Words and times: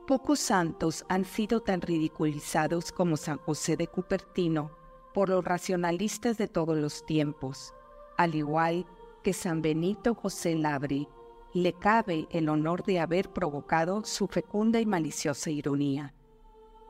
Pocos 0.06 0.38
santos 0.38 1.04
han 1.08 1.24
sido 1.24 1.58
tan 1.58 1.80
ridiculizados 1.80 2.92
como 2.92 3.16
San 3.16 3.38
José 3.38 3.76
de 3.76 3.88
Cupertino 3.88 4.70
por 5.12 5.28
los 5.28 5.44
racionalistas 5.44 6.38
de 6.38 6.46
todos 6.46 6.78
los 6.78 7.04
tiempos, 7.04 7.74
al 8.16 8.36
igual 8.36 8.86
que 9.24 9.32
San 9.32 9.60
Benito 9.60 10.14
José 10.14 10.54
Labri, 10.54 11.08
le 11.52 11.72
cabe 11.72 12.28
el 12.30 12.48
honor 12.48 12.84
de 12.84 13.00
haber 13.00 13.32
provocado 13.32 14.04
su 14.04 14.28
fecunda 14.28 14.80
y 14.80 14.86
maliciosa 14.86 15.50
ironía 15.50 16.14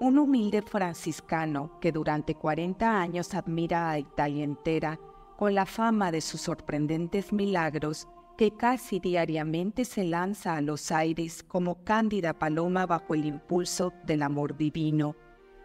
un 0.02 0.18
humilde 0.18 0.62
franciscano 0.62 1.78
que 1.80 1.92
durante 1.92 2.34
40 2.34 3.00
años 3.00 3.34
admira 3.34 3.88
a 3.88 4.00
Italia 4.00 4.42
entera 4.42 4.98
con 5.36 5.54
la 5.54 5.64
fama 5.64 6.10
de 6.10 6.20
sus 6.20 6.40
sorprendentes 6.40 7.32
milagros 7.32 8.08
que 8.36 8.50
casi 8.50 8.98
diariamente 8.98 9.84
se 9.84 10.02
lanza 10.02 10.56
a 10.56 10.60
los 10.60 10.90
aires 10.90 11.44
como 11.44 11.84
cándida 11.84 12.36
paloma 12.36 12.84
bajo 12.84 13.14
el 13.14 13.26
impulso 13.26 13.92
del 14.04 14.22
amor 14.22 14.56
divino, 14.56 15.14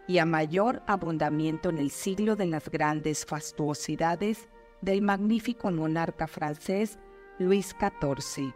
y 0.06 0.18
a 0.18 0.24
mayor 0.24 0.84
abundamiento 0.86 1.70
en 1.70 1.78
el 1.78 1.90
siglo 1.90 2.36
de 2.36 2.46
las 2.46 2.68
grandes 2.70 3.26
fastuosidades 3.26 4.48
del 4.82 5.02
magnífico 5.02 5.68
monarca 5.72 6.28
francés 6.28 7.00
Luis 7.40 7.74
XIV, 7.80 8.54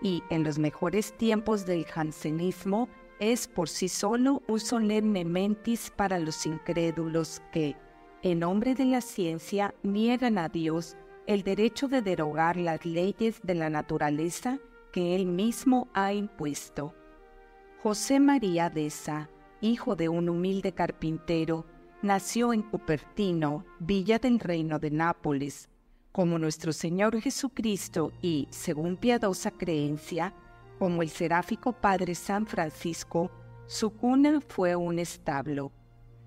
y 0.00 0.22
en 0.30 0.44
los 0.44 0.60
mejores 0.60 1.12
tiempos 1.16 1.66
del 1.66 1.86
jansenismo 1.86 2.88
es 3.20 3.48
por 3.48 3.68
sí 3.68 3.88
solo 3.88 4.42
un 4.48 4.60
solemne 4.60 5.24
mentis 5.24 5.92
para 5.94 6.18
los 6.18 6.46
incrédulos 6.46 7.40
que, 7.52 7.76
en 8.22 8.40
nombre 8.40 8.74
de 8.74 8.86
la 8.86 9.00
ciencia, 9.00 9.74
niegan 9.82 10.38
a 10.38 10.48
Dios 10.48 10.96
el 11.26 11.42
derecho 11.42 11.88
de 11.88 12.02
derogar 12.02 12.56
las 12.56 12.84
leyes 12.84 13.40
de 13.42 13.54
la 13.54 13.70
naturaleza 13.70 14.58
que 14.92 15.14
Él 15.14 15.26
mismo 15.26 15.88
ha 15.94 16.12
impuesto. 16.12 16.94
José 17.82 18.20
María 18.20 18.70
Deza, 18.70 19.28
hijo 19.60 19.96
de 19.96 20.08
un 20.08 20.28
humilde 20.28 20.72
carpintero, 20.72 21.66
nació 22.02 22.52
en 22.52 22.62
Cupertino, 22.62 23.64
villa 23.78 24.18
del 24.18 24.38
reino 24.38 24.78
de 24.78 24.90
Nápoles. 24.90 25.68
Como 26.12 26.38
nuestro 26.38 26.72
Señor 26.72 27.20
Jesucristo 27.20 28.12
y, 28.22 28.46
según 28.50 28.96
piadosa 28.96 29.50
creencia, 29.50 30.32
como 30.78 31.02
el 31.02 31.08
seráfico 31.08 31.72
Padre 31.72 32.14
San 32.14 32.46
Francisco, 32.46 33.30
su 33.66 33.90
cuna 33.90 34.40
fue 34.46 34.76
un 34.76 34.98
establo. 34.98 35.72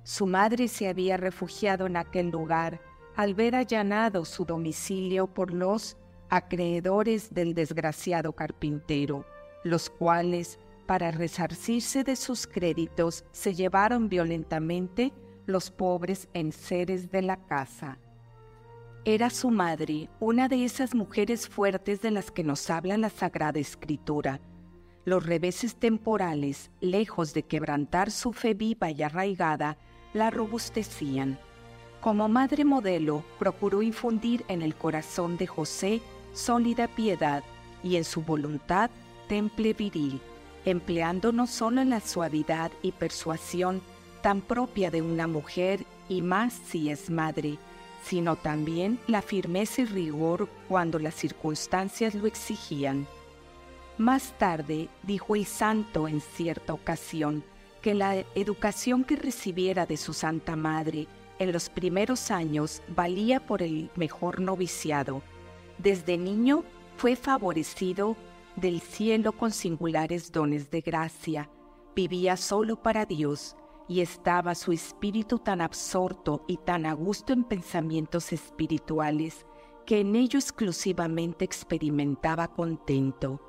Su 0.04 0.26
madre 0.26 0.68
se 0.68 0.88
había 0.88 1.18
refugiado 1.18 1.86
en 1.86 1.98
aquel 1.98 2.30
lugar 2.30 2.82
al 3.16 3.34
ver 3.34 3.56
allanado 3.56 4.26
su 4.26 4.46
domicilio 4.46 5.28
por 5.28 5.52
los 5.52 5.98
acreedores 6.30 7.34
del 7.34 7.54
desgraciado 7.54 8.34
carpintero, 8.34 9.26
los 9.64 9.90
cuales, 9.90 10.60
para 10.86 11.12
resarcirse 11.12 12.04
de 12.04 12.16
sus 12.16 12.48
créditos, 12.48 13.26
se 13.32 13.54
llevaron 13.54 14.08
violentamente 14.08 15.14
los 15.46 15.72
pobres 15.72 16.30
enseres 16.34 17.12
de 17.12 17.22
la 17.22 17.38
casa. 17.48 17.98
Era 19.10 19.30
su 19.30 19.52
madre, 19.52 20.10
una 20.20 20.50
de 20.50 20.66
esas 20.66 20.94
mujeres 20.94 21.48
fuertes 21.48 22.02
de 22.02 22.12
las 22.12 22.30
que 22.30 22.44
nos 22.44 22.70
habla 22.70 22.98
la 22.98 23.10
Sagrada 23.10 23.58
Escritura. 23.58 24.42
Los 25.06 25.26
reveses 25.26 25.78
temporales, 25.78 26.72
lejos 26.82 27.34
de 27.34 27.44
quebrantar 27.44 28.12
su 28.12 28.34
fe 28.34 28.54
viva 28.54 28.92
y 28.92 29.04
arraigada, 29.04 29.78
la 30.14 30.30
robustecían. 30.30 31.40
Como 32.02 32.28
madre 32.28 32.66
modelo, 32.66 33.24
procuró 33.40 33.82
infundir 33.82 34.44
en 34.50 34.62
el 34.62 34.76
corazón 34.76 35.38
de 35.38 35.48
José 35.48 36.02
sólida 36.34 36.90
piedad 36.90 37.46
y 37.86 37.96
en 37.96 38.04
su 38.04 38.24
voluntad 38.24 38.92
temple 39.30 39.72
viril, 39.72 40.20
empleando 40.66 41.32
no 41.32 41.48
solo 41.48 41.82
la 41.86 42.02
suavidad 42.02 42.74
y 42.82 42.92
persuasión 42.92 43.82
tan 44.22 44.42
propia 44.42 44.92
de 44.92 45.02
una 45.02 45.28
mujer 45.28 45.86
y 46.10 46.22
más 46.22 46.52
si 46.52 46.90
es 46.90 47.10
madre, 47.10 47.58
sino 48.08 48.38
también 48.38 49.00
la 49.08 49.22
firmeza 49.22 49.82
y 49.82 49.86
rigor 49.86 50.48
cuando 50.70 50.98
las 50.98 51.14
circunstancias 51.16 52.16
lo 52.16 52.26
exigían. 52.26 53.06
Más 53.98 54.38
tarde 54.38 54.88
dijo 55.04 55.36
el 55.36 55.46
santo 55.46 56.08
en 56.08 56.22
cierta 56.22 56.74
ocasión 56.74 57.44
que 57.82 57.94
la 57.94 58.16
educación 58.36 59.04
que 59.04 59.18
recibiera 59.18 59.86
de 59.86 59.98
su 59.98 60.14
Santa 60.14 60.56
Madre 60.56 61.08
en 61.40 61.52
los 61.52 61.70
primeros 61.70 62.32
años 62.32 62.82
valía 62.88 63.46
por 63.46 63.62
el 63.62 63.90
mejor 63.96 64.40
noviciado. 64.40 65.22
Desde 65.78 66.18
niño 66.18 66.64
fue 66.96 67.16
favorecido 67.16 68.16
del 68.56 68.80
cielo 68.80 69.34
con 69.34 69.52
singulares 69.52 70.32
dones 70.32 70.72
de 70.72 70.82
gracia, 70.82 71.50
vivía 71.94 72.38
solo 72.38 72.82
para 72.82 73.06
Dios, 73.06 73.56
y 73.88 74.02
estaba 74.02 74.56
su 74.56 74.72
espíritu 74.72 75.40
tan 75.40 75.62
absorto 75.62 76.44
y 76.48 76.58
tan 76.58 76.86
a 76.86 76.94
gusto 76.94 77.34
en 77.34 77.44
pensamientos 77.44 78.34
espirituales 78.34 79.46
que 79.86 80.02
en 80.02 80.16
ello 80.16 80.38
exclusivamente 80.38 81.46
experimentaba 81.46 82.50
contento. 82.50 83.42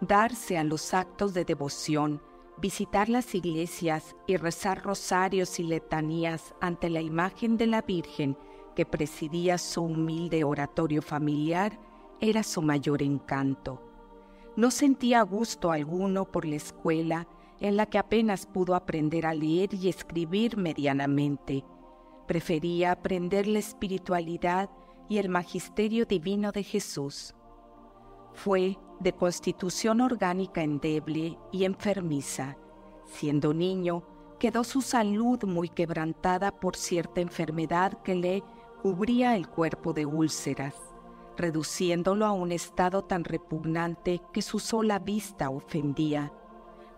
Darse 0.00 0.58
a 0.58 0.64
los 0.64 0.92
actos 0.92 1.32
de 1.32 1.44
devoción, 1.44 2.22
visitar 2.58 3.08
las 3.08 3.34
iglesias 3.34 4.14
y 4.26 4.36
rezar 4.36 4.82
rosarios 4.82 5.58
y 5.58 5.62
letanías 5.62 6.54
ante 6.60 6.90
la 6.90 7.00
imagen 7.00 7.56
de 7.56 7.66
la 7.66 7.80
Virgen 7.80 8.36
que 8.76 8.84
presidía 8.84 9.56
su 9.56 9.82
humilde 9.82 10.44
oratorio 10.44 11.00
familiar 11.00 11.80
era 12.20 12.42
su 12.42 12.60
mayor 12.60 13.02
encanto. 13.02 13.82
No 14.56 14.70
sentía 14.70 15.22
gusto 15.22 15.72
alguno 15.72 16.26
por 16.26 16.44
la 16.44 16.56
escuela 16.56 17.26
en 17.60 17.76
la 17.76 17.86
que 17.86 17.98
apenas 17.98 18.46
pudo 18.46 18.74
aprender 18.74 19.26
a 19.26 19.34
leer 19.34 19.74
y 19.74 19.88
escribir 19.88 20.56
medianamente. 20.56 21.64
Prefería 22.26 22.92
aprender 22.92 23.46
la 23.46 23.58
espiritualidad 23.58 24.70
y 25.08 25.18
el 25.18 25.28
magisterio 25.28 26.06
divino 26.06 26.52
de 26.52 26.62
Jesús. 26.62 27.34
Fue 28.32 28.78
de 29.00 29.12
constitución 29.12 30.00
orgánica 30.00 30.62
endeble 30.62 31.38
y 31.52 31.64
enfermiza. 31.64 32.56
Siendo 33.04 33.52
niño, 33.52 34.04
quedó 34.38 34.64
su 34.64 34.80
salud 34.80 35.44
muy 35.44 35.68
quebrantada 35.68 36.52
por 36.52 36.76
cierta 36.76 37.20
enfermedad 37.20 38.00
que 38.02 38.14
le 38.14 38.42
cubría 38.82 39.36
el 39.36 39.48
cuerpo 39.48 39.92
de 39.92 40.06
úlceras, 40.06 40.74
reduciéndolo 41.36 42.24
a 42.24 42.32
un 42.32 42.52
estado 42.52 43.02
tan 43.02 43.24
repugnante 43.24 44.22
que 44.32 44.40
su 44.40 44.58
sola 44.58 44.98
vista 44.98 45.50
ofendía 45.50 46.32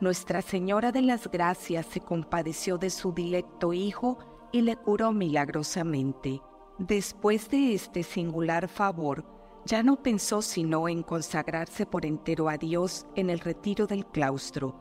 nuestra 0.02 0.42
Señora 0.42 0.90
de 0.90 1.00
las 1.00 1.30
Gracias 1.30 1.86
se 1.86 2.00
compadeció 2.00 2.76
de 2.76 2.90
su 2.90 3.12
dilecto 3.12 3.72
hijo 3.72 4.18
y 4.50 4.62
le 4.62 4.74
curó 4.74 5.12
milagrosamente. 5.12 6.42
Después 6.76 7.48
de 7.48 7.74
este 7.74 8.02
singular 8.02 8.66
favor, 8.66 9.24
ya 9.64 9.84
no 9.84 10.02
pensó 10.02 10.42
sino 10.42 10.88
en 10.88 11.04
consagrarse 11.04 11.86
por 11.86 12.04
entero 12.04 12.48
a 12.48 12.56
Dios 12.56 13.06
en 13.14 13.30
el 13.30 13.38
retiro 13.38 13.86
del 13.86 14.04
claustro. 14.04 14.74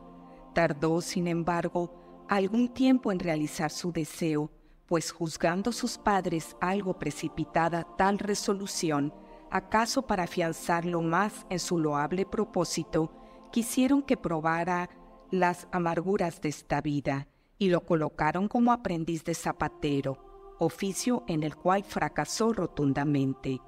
Tardó, 0.54 1.00
sin 1.00 1.28
embargo, 1.28 2.24
algún 2.28 2.74
tiempo 2.74 3.12
en 3.12 3.20
realizar 3.20 3.70
su 3.70 3.92
deseo, 3.92 4.50
pues 4.86 5.12
juzgando 5.12 5.70
sus 5.70 5.98
padres 5.98 6.56
algo 6.60 6.98
precipitada 6.98 7.86
tal 7.96 8.18
resolución, 8.18 9.14
acaso 9.52 10.02
para 10.02 10.24
afianzarlo 10.24 11.00
más 11.00 11.46
en 11.48 11.60
su 11.60 11.78
loable 11.78 12.26
propósito, 12.26 13.12
quisieron 13.52 14.02
que 14.02 14.16
probara 14.16 14.90
las 15.32 15.66
amarguras 15.72 16.42
de 16.42 16.50
esta 16.50 16.82
vida 16.82 17.26
y 17.56 17.70
lo 17.70 17.80
colocaron 17.86 18.48
como 18.48 18.70
aprendiz 18.70 19.24
de 19.24 19.34
zapatero, 19.34 20.18
oficio 20.58 21.24
en 21.26 21.42
el 21.42 21.56
cual 21.56 21.84
fracasó 21.84 22.52
rotundamente. 22.52 23.58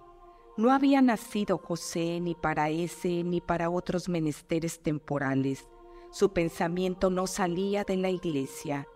No 0.58 0.72
había 0.72 1.00
nacido 1.00 1.56
José 1.56 2.20
ni 2.20 2.34
para 2.34 2.68
ese 2.68 3.24
ni 3.24 3.40
para 3.40 3.70
otros 3.70 4.10
menesteres 4.10 4.82
temporales. 4.82 5.66
Su 6.12 6.34
pensamiento 6.34 7.08
no 7.08 7.26
salía 7.26 7.82
de 7.82 7.96
la 7.96 8.10
iglesia. 8.10 8.86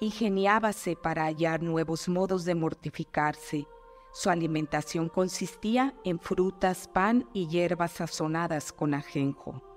Ingeniábase 0.00 0.96
para 0.96 1.24
hallar 1.24 1.62
nuevos 1.62 2.08
modos 2.08 2.46
de 2.46 2.54
mortificarse. 2.54 3.66
Su 4.12 4.30
alimentación 4.30 5.10
consistía 5.10 5.94
en 6.02 6.18
frutas, 6.18 6.88
pan 6.88 7.28
y 7.34 7.46
hierbas 7.46 7.92
sazonadas 7.92 8.72
con 8.72 8.94
ajenjo. 8.94 9.75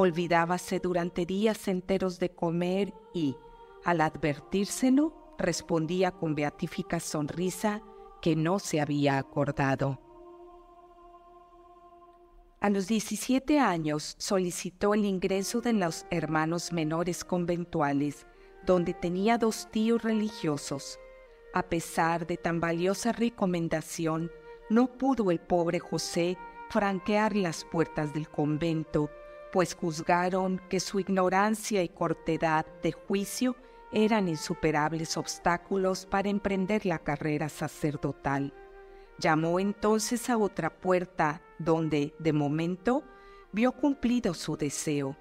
Olvidábase 0.00 0.78
durante 0.78 1.26
días 1.26 1.66
enteros 1.66 2.20
de 2.20 2.30
comer 2.30 2.94
y, 3.12 3.36
al 3.84 4.00
advertírselo, 4.00 5.34
respondía 5.38 6.12
con 6.12 6.36
beatífica 6.36 7.00
sonrisa 7.00 7.82
que 8.22 8.36
no 8.36 8.60
se 8.60 8.80
había 8.80 9.18
acordado. 9.18 10.00
A 12.60 12.70
los 12.70 12.86
17 12.86 13.58
años 13.58 14.14
solicitó 14.18 14.94
el 14.94 15.04
ingreso 15.04 15.60
de 15.60 15.72
los 15.72 16.06
hermanos 16.12 16.72
menores 16.72 17.24
conventuales, 17.24 18.24
donde 18.64 18.94
tenía 18.94 19.36
dos 19.36 19.68
tíos 19.72 20.00
religiosos. 20.00 21.00
A 21.52 21.64
pesar 21.64 22.24
de 22.24 22.36
tan 22.36 22.60
valiosa 22.60 23.10
recomendación, 23.10 24.30
no 24.70 24.96
pudo 24.96 25.32
el 25.32 25.40
pobre 25.40 25.80
José 25.80 26.38
franquear 26.70 27.34
las 27.34 27.64
puertas 27.64 28.14
del 28.14 28.28
convento, 28.28 29.10
pues 29.52 29.74
juzgaron 29.74 30.60
que 30.68 30.80
su 30.80 31.00
ignorancia 31.00 31.82
y 31.82 31.88
cortedad 31.88 32.66
de 32.82 32.92
juicio 32.92 33.56
eran 33.92 34.28
insuperables 34.28 35.16
obstáculos 35.16 36.06
para 36.06 36.28
emprender 36.28 36.84
la 36.84 36.98
carrera 36.98 37.48
sacerdotal. 37.48 38.52
Llamó 39.18 39.58
entonces 39.58 40.30
a 40.30 40.36
otra 40.36 40.70
puerta, 40.70 41.42
donde, 41.58 42.14
de 42.18 42.32
momento, 42.32 43.02
vio 43.52 43.72
cumplido 43.72 44.34
su 44.34 44.56
deseo. 44.56 45.16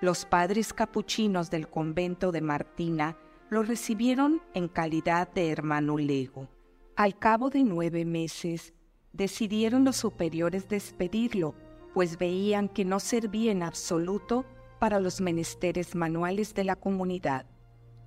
Los 0.00 0.26
padres 0.26 0.72
capuchinos 0.72 1.50
del 1.50 1.68
convento 1.68 2.30
de 2.30 2.42
Martina 2.42 3.16
lo 3.48 3.62
recibieron 3.62 4.42
en 4.54 4.68
calidad 4.68 5.32
de 5.32 5.50
hermano 5.50 5.96
lego. 5.96 6.48
Al 6.96 7.18
cabo 7.18 7.50
de 7.50 7.64
nueve 7.64 8.04
meses, 8.04 8.74
decidieron 9.12 9.84
los 9.84 9.96
superiores 9.96 10.68
despedirlo, 10.68 11.54
pues 11.96 12.18
veían 12.18 12.68
que 12.68 12.84
no 12.84 13.00
servía 13.00 13.50
en 13.50 13.62
absoluto 13.62 14.44
para 14.78 15.00
los 15.00 15.22
menesteres 15.22 15.94
manuales 15.94 16.52
de 16.52 16.62
la 16.62 16.76
comunidad. 16.76 17.46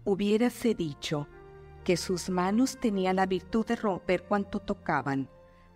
Hubiérase 0.05 0.75
dicho 0.75 1.27
que 1.83 1.97
sus 1.97 2.29
manos 2.29 2.77
tenían 2.79 3.15
la 3.15 3.25
virtud 3.25 3.65
de 3.65 3.75
romper 3.75 4.25
cuanto 4.25 4.59
tocaban. 4.59 5.27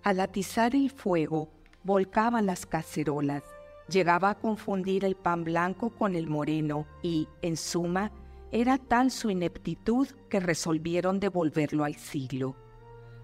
Al 0.03 0.19
atizar 0.19 0.75
el 0.75 0.91
fuego, 0.91 1.49
volcaban 1.83 2.45
las 2.45 2.67
cacerolas, 2.67 3.41
llegaba 3.89 4.29
a 4.29 4.37
confundir 4.37 5.05
el 5.05 5.15
pan 5.15 5.43
blanco 5.43 5.89
con 5.89 6.13
el 6.13 6.27
moreno 6.27 6.85
y, 7.01 7.27
en 7.41 7.57
suma, 7.57 8.11
era 8.51 8.77
tal 8.77 9.09
su 9.09 9.31
ineptitud 9.31 10.07
que 10.29 10.39
resolvieron 10.39 11.19
devolverlo 11.19 11.83
al 11.83 11.95
siglo. 11.95 12.55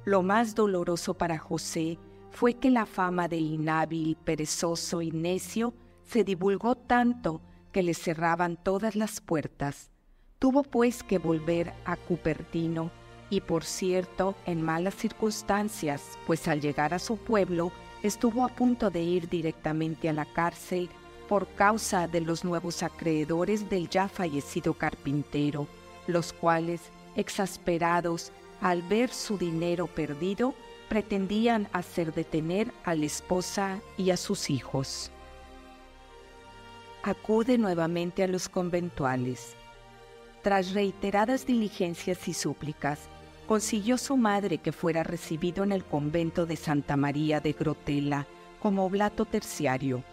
Lo 0.04 0.24
más 0.24 0.56
doloroso 0.56 1.14
para 1.14 1.38
José 1.38 2.00
fue 2.32 2.54
que 2.56 2.70
la 2.70 2.86
fama 2.86 3.28
de 3.28 3.38
inhábil, 3.38 4.16
perezoso 4.16 5.02
y 5.02 5.12
necio 5.12 5.74
se 6.04 6.24
divulgó 6.24 6.76
tanto 6.76 7.42
que 7.72 7.84
le 7.84 7.94
cerraban 7.94 8.58
todas 8.62 8.96
las 8.96 9.22
puertas. 9.22 9.92
Tuvo 10.40 10.64
pues 10.64 11.04
que 11.04 11.18
volver 11.18 11.74
a 11.86 11.98
Cupertino 11.98 12.92
y 13.30 13.42
por 13.42 13.64
cierto 13.64 14.36
en 14.46 14.62
malas 14.62 14.96
circunstancias, 14.96 16.18
pues 16.26 16.48
al 16.48 16.62
llegar 16.62 16.94
a 16.94 17.00
su 17.00 17.18
pueblo 17.18 17.72
estuvo 18.02 18.46
a 18.46 18.50
punto 18.50 18.90
de 18.90 19.04
ir 19.04 19.30
directamente 19.30 20.10
a 20.10 20.14
la 20.14 20.26
cárcel 20.26 20.90
por 21.28 21.48
causa 21.50 22.08
de 22.08 22.22
los 22.22 22.44
nuevos 22.44 22.82
acreedores 22.82 23.70
del 23.70 23.90
ya 23.90 24.08
fallecido 24.08 24.74
carpintero, 24.74 25.68
los 26.08 26.34
cuales, 26.34 26.82
exasperados 27.16 28.32
al 28.62 28.82
ver 28.82 29.10
su 29.10 29.38
dinero 29.38 29.88
perdido, 29.88 30.56
pretendían 30.90 31.70
hacer 31.72 32.14
detener 32.14 32.74
a 32.84 32.96
la 32.96 33.06
esposa 33.06 33.80
y 33.98 34.10
a 34.10 34.18
sus 34.18 34.50
hijos. 34.50 35.12
Acude 37.04 37.58
nuevamente 37.58 38.24
a 38.24 38.28
los 38.28 38.50
conventuales. 38.50 39.56
Tras 40.42 40.74
reiteradas 40.74 41.46
diligencias 41.46 42.28
y 42.28 42.34
súplicas, 42.34 43.08
consiguió 43.48 43.98
su 43.98 44.18
madre 44.18 44.58
que 44.58 44.72
fuera 44.72 45.04
recibido 45.04 45.64
en 45.64 45.72
el 45.72 45.86
convento 45.86 46.46
de 46.46 46.56
Santa 46.56 46.98
María 46.98 47.40
de 47.40 47.54
Grotela 47.54 48.28
como 48.60 48.86
oblato 48.86 49.26
terciario, 49.26 50.04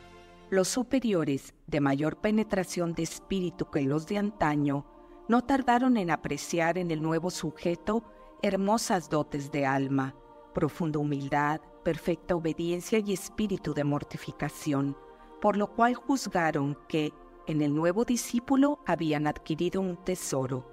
los 0.49 0.69
superiores, 0.69 1.55
de 1.67 1.81
mayor 1.81 2.17
penetración 2.17 2.95
de 2.95 3.03
espíritu 3.03 3.69
que 3.69 3.83
los 3.83 4.07
de 4.07 4.19
antaño, 4.19 4.87
no 5.29 5.43
tardaron 5.43 5.97
en 5.97 6.11
apreciar 6.11 6.79
en 6.79 6.93
el 6.93 7.03
nuevo 7.03 7.31
sujeto 7.31 8.05
hermosas 8.43 9.11
dotes 9.11 9.51
de 9.51 9.67
alma, 9.67 10.15
profunda 10.57 10.99
humildad, 10.99 11.61
perfecta 11.85 12.35
obediencia 12.35 12.99
y 12.99 13.13
espíritu 13.13 13.75
de 13.75 13.85
mortificación, 13.85 14.97
por 15.39 15.59
lo 15.59 15.67
cual 15.67 15.95
juzgaron 15.95 16.79
que 16.89 17.13
en 17.47 17.61
el 17.61 17.75
nuevo 17.75 18.07
discípulo 18.07 18.79
habían 18.87 19.27
adquirido 19.27 19.83
un 19.83 19.99
tesoro, 19.99 20.67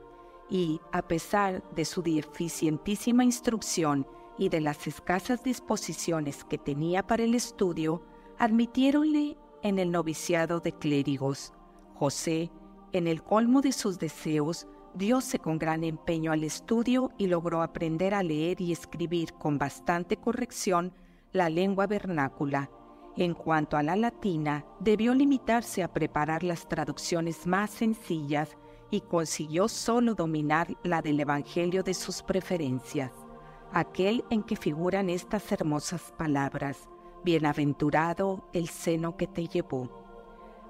y, 0.49 0.79
a 0.93 1.01
pesar 1.01 1.69
de 1.75 1.83
su 1.83 2.01
deficientísima 2.01 3.25
instrucción 3.25 4.07
y 4.37 4.47
de 4.47 4.61
las 4.61 4.87
escasas 4.87 5.43
disposiciones 5.43 6.45
que 6.45 6.57
tenía 6.57 7.05
para 7.05 7.23
el 7.23 7.35
estudio, 7.35 8.05
admitiéronle 8.39 9.37
en 9.63 9.79
el 9.79 9.91
noviciado 9.91 10.61
de 10.61 10.71
clérigos. 10.71 11.51
José, 11.93 12.53
en 12.93 13.05
el 13.05 13.21
colmo 13.21 13.59
de 13.59 13.73
sus 13.73 13.99
deseos, 13.99 14.65
diose 14.93 15.39
con 15.39 15.57
gran 15.57 15.83
empeño 15.83 16.31
al 16.31 16.43
estudio 16.43 17.11
y 17.17 17.27
logró 17.27 17.61
aprender 17.61 18.13
a 18.13 18.23
leer 18.23 18.61
y 18.61 18.71
escribir 18.71 19.33
con 19.33 19.57
bastante 19.57 20.17
corrección 20.17 20.93
la 21.31 21.49
lengua 21.49 21.87
vernácula. 21.87 22.69
En 23.15 23.33
cuanto 23.33 23.77
a 23.77 23.83
la 23.83 23.95
latina, 23.95 24.65
debió 24.79 25.13
limitarse 25.13 25.83
a 25.83 25.93
preparar 25.93 26.43
las 26.43 26.67
traducciones 26.67 27.45
más 27.45 27.69
sencillas 27.69 28.57
y 28.89 29.01
consiguió 29.01 29.67
solo 29.67 30.15
dominar 30.15 30.75
la 30.83 31.01
del 31.01 31.19
Evangelio 31.19 31.83
de 31.83 31.93
sus 31.93 32.23
preferencias, 32.23 33.11
aquel 33.71 34.23
en 34.29 34.43
que 34.43 34.55
figuran 34.55 35.09
estas 35.09 35.51
hermosas 35.51 36.13
palabras. 36.17 36.89
Bienaventurado 37.23 38.49
el 38.53 38.67
seno 38.67 39.15
que 39.15 39.27
te 39.27 39.47
llevó. 39.47 40.03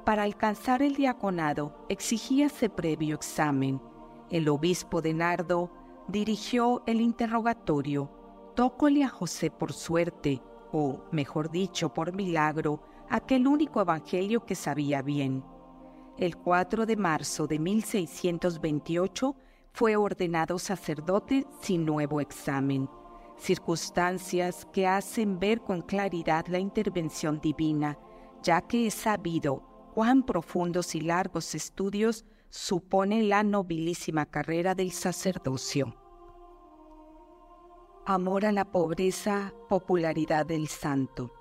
Para 0.05 0.23
alcanzar 0.23 0.81
el 0.81 0.95
diaconado 0.95 1.85
exigíase 1.89 2.69
previo 2.69 3.15
examen. 3.15 3.81
El 4.29 4.49
obispo 4.49 5.01
de 5.01 5.13
Nardo 5.13 5.71
dirigió 6.07 6.83
el 6.85 7.01
interrogatorio. 7.01 8.09
Tócole 8.55 9.03
a 9.03 9.09
José 9.09 9.51
por 9.51 9.73
suerte, 9.73 10.41
o 10.71 11.03
mejor 11.11 11.49
dicho, 11.49 11.93
por 11.93 12.13
milagro, 12.13 12.81
aquel 13.09 13.47
único 13.47 13.81
evangelio 13.81 14.45
que 14.45 14.55
sabía 14.55 15.01
bien. 15.01 15.43
El 16.17 16.37
4 16.37 16.85
de 16.85 16.95
marzo 16.95 17.47
de 17.47 17.59
1628 17.59 19.35
fue 19.71 19.95
ordenado 19.95 20.59
sacerdote 20.59 21.47
sin 21.61 21.85
nuevo 21.85 22.21
examen 22.21 22.87
circunstancias 23.37 24.67
que 24.71 24.87
hacen 24.87 25.39
ver 25.39 25.61
con 25.61 25.81
claridad 25.81 26.47
la 26.47 26.59
intervención 26.59 27.39
divina, 27.39 27.97
ya 28.41 28.61
que 28.61 28.87
es 28.87 28.93
sabido 28.93 29.63
cuán 29.93 30.23
profundos 30.23 30.95
y 30.95 31.01
largos 31.01 31.55
estudios 31.55 32.25
supone 32.53 33.23
la 33.23 33.41
nobilísima 33.41 34.27
carrera 34.27 34.75
del 34.75 34.91
sacerdocio. 34.91 35.95
Amor 38.05 38.45
a 38.45 38.51
la 38.51 38.71
pobreza, 38.71 39.55
popularidad 39.67 40.45
del 40.45 40.67
santo. 40.67 41.33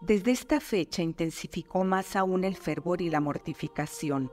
Desde 0.00 0.30
esta 0.30 0.60
fecha 0.60 1.02
intensificó 1.02 1.82
más 1.82 2.14
aún 2.14 2.44
el 2.44 2.54
fervor 2.54 3.02
y 3.02 3.10
la 3.10 3.20
mortificación. 3.20 4.30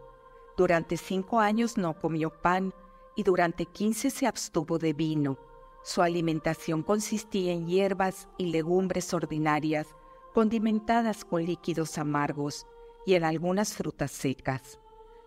Durante 0.55 0.97
cinco 0.97 1.39
años 1.39 1.77
no 1.77 1.97
comió 1.97 2.29
pan 2.29 2.73
y 3.15 3.23
durante 3.23 3.65
quince 3.65 4.11
se 4.11 4.27
abstuvo 4.27 4.77
de 4.77 4.93
vino 4.93 5.39
su 5.83 6.03
alimentación 6.03 6.83
consistía 6.83 7.53
en 7.53 7.67
hierbas 7.67 8.29
y 8.38 8.51
legumbres 8.51 9.13
ordinarias 9.15 9.88
condimentadas 10.31 11.25
con 11.25 11.43
líquidos 11.43 11.97
amargos 11.97 12.67
y 13.05 13.15
en 13.15 13.23
algunas 13.23 13.73
frutas 13.73 14.11
secas. 14.11 14.79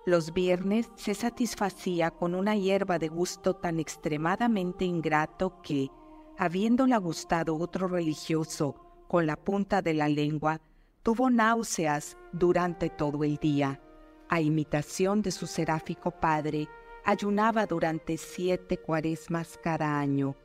Los 0.07 0.33
viernes 0.35 0.91
se 0.97 1.15
satisfacía 1.15 2.11
con 2.11 2.35
una 2.35 2.57
hierba 2.57 2.99
de 2.99 3.09
gusto 3.09 3.55
tan 3.55 3.81
extremadamente 3.81 4.85
ingrato 4.85 5.63
que, 5.63 5.91
habiéndola 6.39 6.99
gustado 6.99 7.57
otro 7.57 7.89
religioso 7.89 8.75
con 9.09 9.27
la 9.27 9.37
punta 9.37 9.81
de 9.81 9.95
la 9.95 10.09
lengua, 10.09 10.61
tuvo 11.03 11.31
náuseas 11.31 12.17
durante 12.33 12.91
todo 12.91 13.25
el 13.25 13.37
día. 13.37 13.81
A 14.29 14.41
imitación 14.41 15.23
de 15.23 15.31
su 15.31 15.47
seráfico 15.47 16.11
padre, 16.11 16.69
ayunaba 17.05 17.67
durante 17.67 18.17
siete 18.17 18.79
cuaresmas 18.79 19.59
cada 19.63 19.99
año 19.99 20.37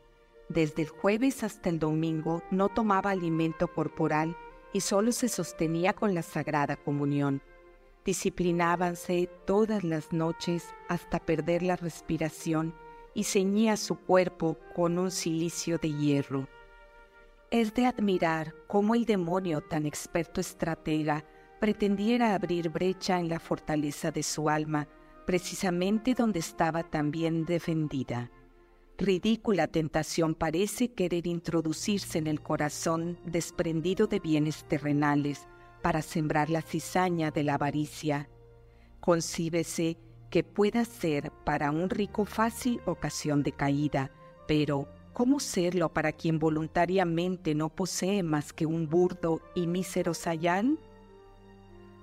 desde 0.49 0.81
el 0.81 0.89
jueves 0.89 1.43
hasta 1.43 1.69
el 1.69 1.77
domingo 1.77 2.41
no 2.49 2.69
tomaba 2.69 3.11
alimento 3.11 3.67
corporal 3.67 4.35
y 4.73 4.81
solo 4.81 5.11
se 5.11 5.29
sostenía 5.29 5.93
con 5.93 6.15
la 6.15 6.23
Sagrada 6.23 6.75
Comunión. 6.75 7.41
Disciplinábanse 8.09 9.29
todas 9.45 9.83
las 9.83 10.11
noches 10.11 10.73
hasta 10.87 11.19
perder 11.19 11.61
la 11.61 11.75
respiración 11.75 12.73
y 13.13 13.25
ceñía 13.25 13.77
su 13.77 13.99
cuerpo 13.99 14.57
con 14.73 14.97
un 14.97 15.11
cilicio 15.11 15.77
de 15.77 15.93
hierro. 15.93 16.47
Es 17.51 17.75
de 17.75 17.85
admirar 17.85 18.55
cómo 18.65 18.95
el 18.95 19.05
demonio, 19.05 19.61
tan 19.61 19.85
experto 19.85 20.41
estratega, 20.41 21.23
pretendiera 21.59 22.33
abrir 22.33 22.69
brecha 22.69 23.19
en 23.19 23.29
la 23.29 23.39
fortaleza 23.39 24.09
de 24.09 24.23
su 24.23 24.49
alma, 24.49 24.87
precisamente 25.27 26.15
donde 26.15 26.39
estaba 26.39 26.81
tan 26.81 27.11
bien 27.11 27.45
defendida. 27.45 28.31
Ridícula 28.97 29.67
tentación 29.67 30.33
parece 30.33 30.93
querer 30.93 31.27
introducirse 31.27 32.17
en 32.17 32.25
el 32.25 32.41
corazón 32.41 33.19
desprendido 33.23 34.07
de 34.07 34.19
bienes 34.19 34.63
terrenales 34.63 35.47
para 35.81 36.01
sembrar 36.01 36.49
la 36.49 36.61
cizaña 36.61 37.31
de 37.31 37.43
la 37.43 37.55
avaricia. 37.55 38.29
Concíbese 38.99 39.97
que 40.29 40.43
pueda 40.43 40.85
ser 40.85 41.31
para 41.43 41.71
un 41.71 41.89
rico 41.89 42.25
fácil 42.25 42.81
ocasión 42.85 43.43
de 43.43 43.51
caída, 43.51 44.11
Pero, 44.47 44.87
¿cómo 45.13 45.39
serlo 45.39 45.93
para 45.93 46.11
quien 46.11 46.39
voluntariamente 46.39 47.53
no 47.53 47.69
posee 47.69 48.23
más 48.23 48.51
que 48.51 48.65
un 48.65 48.89
burdo 48.89 49.41
y 49.53 49.67
mísero 49.67 50.15
sayán? 50.15 50.79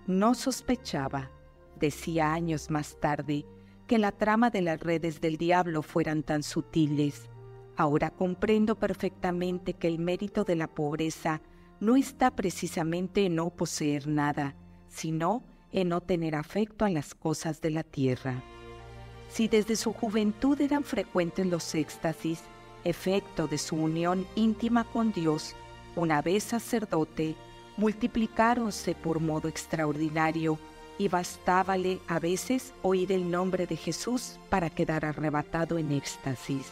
No 0.07 0.35
sospechaba, 0.35 1.33
decía 1.75 2.33
años 2.33 2.71
más 2.71 3.01
tarde, 3.01 3.45
que 3.89 3.99
la 3.99 4.13
trama 4.13 4.51
de 4.51 4.63
las 4.63 4.79
redes 4.79 5.21
del 5.21 5.39
diablo 5.39 5.83
fueran 5.83 6.23
tan 6.23 6.45
sutiles. 6.45 7.29
Ahora 7.77 8.11
comprendo 8.11 8.77
perfectamente 8.77 9.75
que 9.75 9.89
el 9.89 9.99
mérito 9.99 10.45
de 10.45 10.55
la 10.55 10.69
pobreza 10.69 11.41
no 11.81 11.97
está 11.97 12.31
precisamente 12.31 13.27
en 13.27 13.37
no 13.37 13.51
poseer 13.51 14.07
nada, 14.07 14.55
sino 14.89 15.43
en 15.73 15.89
no 15.89 16.01
tener 16.01 16.35
afecto 16.35 16.85
a 16.85 16.91
las 16.91 17.15
cosas 17.15 17.61
de 17.61 17.71
la 17.71 17.83
tierra. 17.83 18.43
Si 19.29 19.49
desde 19.49 19.77
su 19.77 19.93
juventud 19.93 20.61
eran 20.61 20.85
frecuentes 20.85 21.47
los 21.47 21.75
éxtasis, 21.75 22.41
efecto 22.85 23.47
de 23.49 23.59
su 23.59 23.77
unión 23.77 24.27
íntima 24.37 24.85
con 24.85 25.13
Dios, 25.13 25.55
una 25.97 26.23
vez 26.23 26.45
sacerdote, 26.45 27.35
multiplicáronse 27.77 28.95
por 28.95 29.21
modo 29.21 29.49
extraordinario 29.49 30.59
y 30.99 31.09
bastábale 31.09 32.01
a 32.07 32.19
veces 32.19 32.73
oír 32.83 33.13
el 33.13 33.31
nombre 33.31 33.67
de 33.67 33.77
Jesús 33.77 34.39
para 34.49 34.71
quedar 34.71 35.05
arrebatado 35.05 35.77
en 35.77 35.93
éxtasis. 35.93 36.67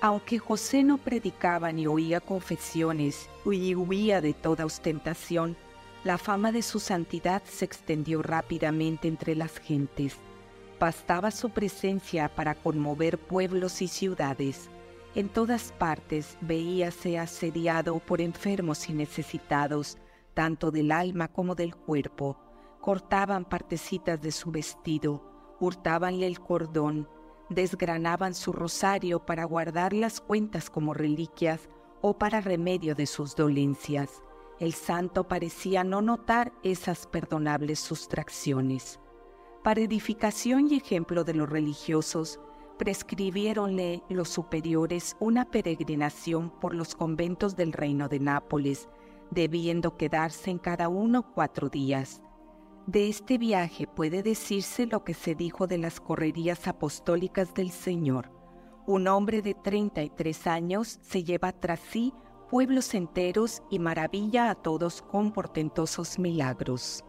Aunque 0.00 0.38
José 0.38 0.84
no 0.84 0.98
predicaba 0.98 1.72
ni 1.72 1.88
oía 1.88 2.20
confesiones 2.20 3.28
y 3.44 3.74
huía 3.74 4.20
de 4.20 4.32
toda 4.32 4.64
ostentación, 4.64 5.56
la 6.04 6.18
fama 6.18 6.52
de 6.52 6.62
su 6.62 6.78
santidad 6.78 7.42
se 7.44 7.64
extendió 7.64 8.22
rápidamente 8.22 9.08
entre 9.08 9.34
las 9.34 9.58
gentes. 9.58 10.16
Bastaba 10.78 11.32
su 11.32 11.50
presencia 11.50 12.28
para 12.28 12.54
conmover 12.54 13.18
pueblos 13.18 13.82
y 13.82 13.88
ciudades. 13.88 14.70
En 15.16 15.28
todas 15.28 15.72
partes 15.72 16.38
veíase 16.40 17.18
asediado 17.18 17.98
por 17.98 18.20
enfermos 18.20 18.88
y 18.88 18.92
necesitados, 18.92 19.98
tanto 20.34 20.70
del 20.70 20.92
alma 20.92 21.26
como 21.26 21.56
del 21.56 21.74
cuerpo. 21.74 22.38
Cortaban 22.80 23.44
partecitas 23.44 24.22
de 24.22 24.30
su 24.30 24.52
vestido, 24.52 25.56
hurtábanle 25.58 26.28
el 26.28 26.38
cordón, 26.38 27.08
desgranaban 27.48 28.34
su 28.34 28.52
rosario 28.52 29.24
para 29.24 29.44
guardar 29.44 29.92
las 29.92 30.20
cuentas 30.20 30.70
como 30.70 30.94
reliquias 30.94 31.68
o 32.00 32.18
para 32.18 32.40
remedio 32.40 32.94
de 32.94 33.06
sus 33.06 33.34
dolencias. 33.34 34.22
El 34.58 34.74
santo 34.74 35.28
parecía 35.28 35.84
no 35.84 36.02
notar 36.02 36.52
esas 36.62 37.06
perdonables 37.06 37.78
sustracciones. 37.78 39.00
Para 39.62 39.80
edificación 39.80 40.68
y 40.70 40.76
ejemplo 40.76 41.24
de 41.24 41.34
los 41.34 41.48
religiosos, 41.48 42.40
prescribiéronle 42.78 44.02
los 44.08 44.28
superiores 44.28 45.16
una 45.20 45.50
peregrinación 45.50 46.50
por 46.60 46.74
los 46.74 46.94
conventos 46.94 47.56
del 47.56 47.72
reino 47.72 48.08
de 48.08 48.20
Nápoles, 48.20 48.88
debiendo 49.30 49.96
quedarse 49.96 50.50
en 50.50 50.58
cada 50.58 50.88
uno 50.88 51.32
cuatro 51.34 51.68
días. 51.68 52.22
De 52.88 53.10
este 53.10 53.36
viaje 53.36 53.86
puede 53.86 54.22
decirse 54.22 54.86
lo 54.86 55.04
que 55.04 55.12
se 55.12 55.34
dijo 55.34 55.66
de 55.66 55.76
las 55.76 56.00
correrías 56.00 56.66
apostólicas 56.66 57.52
del 57.52 57.70
Señor. 57.70 58.30
Un 58.86 59.08
hombre 59.08 59.42
de 59.42 59.52
33 59.52 60.46
años 60.46 60.98
se 61.02 61.22
lleva 61.22 61.52
tras 61.52 61.80
sí 61.80 62.14
pueblos 62.48 62.94
enteros 62.94 63.62
y 63.68 63.78
maravilla 63.78 64.48
a 64.48 64.54
todos 64.54 65.02
con 65.02 65.32
portentosos 65.32 66.18
milagros. 66.18 67.04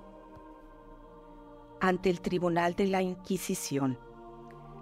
Ante 1.79 2.09
el 2.09 2.19
tribunal 2.19 2.75
de 2.75 2.87
la 2.87 3.01
Inquisición, 3.01 3.97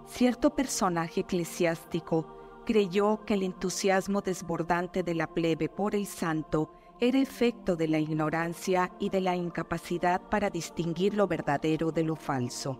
cierto 0.04 0.56
personaje 0.56 1.20
eclesiástico 1.20 2.26
creyó 2.66 3.24
que 3.24 3.34
el 3.34 3.44
entusiasmo 3.44 4.20
desbordante 4.20 5.04
de 5.04 5.14
la 5.14 5.28
plebe 5.28 5.68
por 5.68 5.94
el 5.94 6.06
santo 6.06 6.72
era 7.00 7.18
efecto 7.18 7.76
de 7.76 7.86
la 7.86 7.98
ignorancia 7.98 8.90
y 8.98 9.10
de 9.10 9.20
la 9.20 9.36
incapacidad 9.36 10.20
para 10.28 10.50
distinguir 10.50 11.14
lo 11.14 11.28
verdadero 11.28 11.92
de 11.92 12.02
lo 12.02 12.16
falso. 12.16 12.78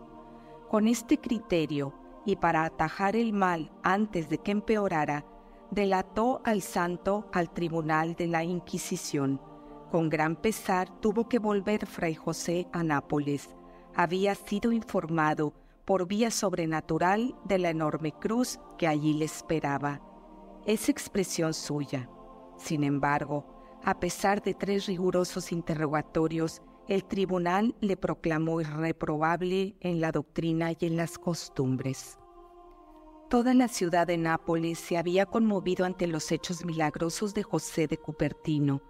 Con 0.69 0.89
este 0.89 1.19
criterio, 1.19 1.95
y 2.25 2.37
para 2.37 2.65
atajar 2.65 3.17
el 3.17 3.33
mal 3.33 3.71
antes 3.83 4.29
de 4.29 4.39
que 4.39 4.51
empeorara, 4.51 5.25
delató 5.71 6.41
al 6.45 6.63
santo 6.63 7.29
al 7.33 7.51
tribunal 7.51 8.15
de 8.17 8.27
la 8.27 8.43
Inquisición. 8.45 9.41
Con 9.91 10.09
gran 10.09 10.37
pesar 10.37 10.91
tuvo 11.01 11.29
que 11.29 11.39
volver 11.39 11.87
Fray 11.87 12.15
José 12.15 12.69
a 12.73 12.83
Nápoles. 12.83 13.55
Había 13.95 14.35
sido 14.35 14.73
informado 14.73 15.55
por 15.85 16.07
vía 16.07 16.31
sobrenatural 16.31 17.35
de 17.45 17.59
la 17.59 17.71
enorme 17.71 18.13
cruz 18.13 18.59
que 18.77 18.87
allí 18.87 19.15
le 19.15 19.25
esperaba. 19.25 20.03
Es 20.67 20.91
expresión 20.91 21.55
suya. 21.55 22.11
Sin 22.59 22.85
embargo, 22.85 23.58
a 23.89 24.01
pesar 24.01 24.43
de 24.43 24.53
tres 24.53 24.85
rigurosos 24.85 25.51
interrogatorios, 25.51 26.61
el 26.89 27.07
tribunal 27.07 27.75
le 27.81 27.97
proclamó 27.97 28.61
irreprobable 28.61 29.77
en 29.81 30.03
la 30.03 30.13
doctrina 30.13 30.73
y 30.73 30.77
en 30.85 30.99
las 30.99 31.17
costumbres. 31.17 32.19
Toda 33.31 33.55
la 33.55 33.67
ciudad 33.67 34.07
de 34.07 34.19
Nápoles 34.19 34.79
se 34.79 34.99
había 34.99 35.25
conmovido 35.25 35.87
ante 35.87 36.07
los 36.07 36.31
hechos 36.33 36.67
milagrosos 36.67 37.33
de 37.33 37.43
José 37.43 37.87
de 37.87 37.97
Cupertino. 37.97 38.83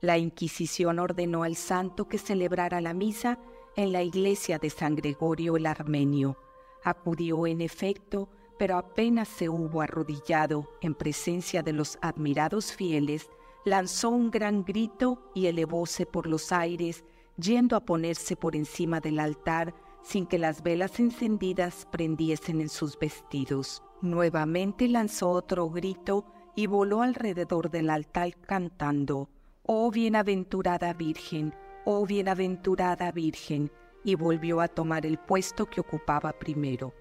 La 0.00 0.18
Inquisición 0.18 1.00
ordenó 1.00 1.42
al 1.42 1.56
santo 1.56 2.06
que 2.06 2.18
celebrara 2.18 2.80
la 2.80 2.94
misa 2.94 3.40
en 3.74 3.90
la 3.90 4.04
iglesia 4.04 4.60
de 4.60 4.70
San 4.70 4.94
Gregorio 4.94 5.56
el 5.56 5.66
Armenio. 5.66 6.38
Acudió 6.84 7.48
en 7.48 7.60
efecto, 7.60 8.28
pero 8.56 8.76
apenas 8.76 9.26
se 9.26 9.48
hubo 9.48 9.80
arrodillado 9.80 10.70
en 10.80 10.94
presencia 10.94 11.64
de 11.64 11.72
los 11.72 11.98
admirados 12.02 12.72
fieles, 12.72 13.28
lanzó 13.64 14.10
un 14.10 14.30
gran 14.30 14.64
grito 14.64 15.30
y 15.34 15.46
elevóse 15.46 16.06
por 16.06 16.26
los 16.26 16.52
aires, 16.52 17.04
yendo 17.36 17.76
a 17.76 17.84
ponerse 17.84 18.36
por 18.36 18.54
encima 18.54 19.00
del 19.00 19.18
altar 19.18 19.74
sin 20.04 20.26
que 20.26 20.38
las 20.38 20.62
velas 20.62 21.00
encendidas 21.00 21.88
prendiesen 21.90 22.60
en 22.60 22.68
sus 22.68 22.98
vestidos. 22.98 23.82
Nuevamente 24.02 24.86
lanzó 24.86 25.30
otro 25.30 25.70
grito 25.70 26.26
y 26.54 26.66
voló 26.66 27.02
alrededor 27.02 27.70
del 27.70 27.90
altar 27.90 28.34
cantando, 28.42 29.30
Oh 29.62 29.90
bienaventurada 29.90 30.92
Virgen, 30.92 31.54
oh 31.86 32.06
bienaventurada 32.06 33.10
Virgen, 33.12 33.72
y 34.04 34.14
volvió 34.14 34.60
a 34.60 34.68
tomar 34.68 35.06
el 35.06 35.16
puesto 35.16 35.64
que 35.66 35.80
ocupaba 35.80 36.32
primero. 36.32 36.92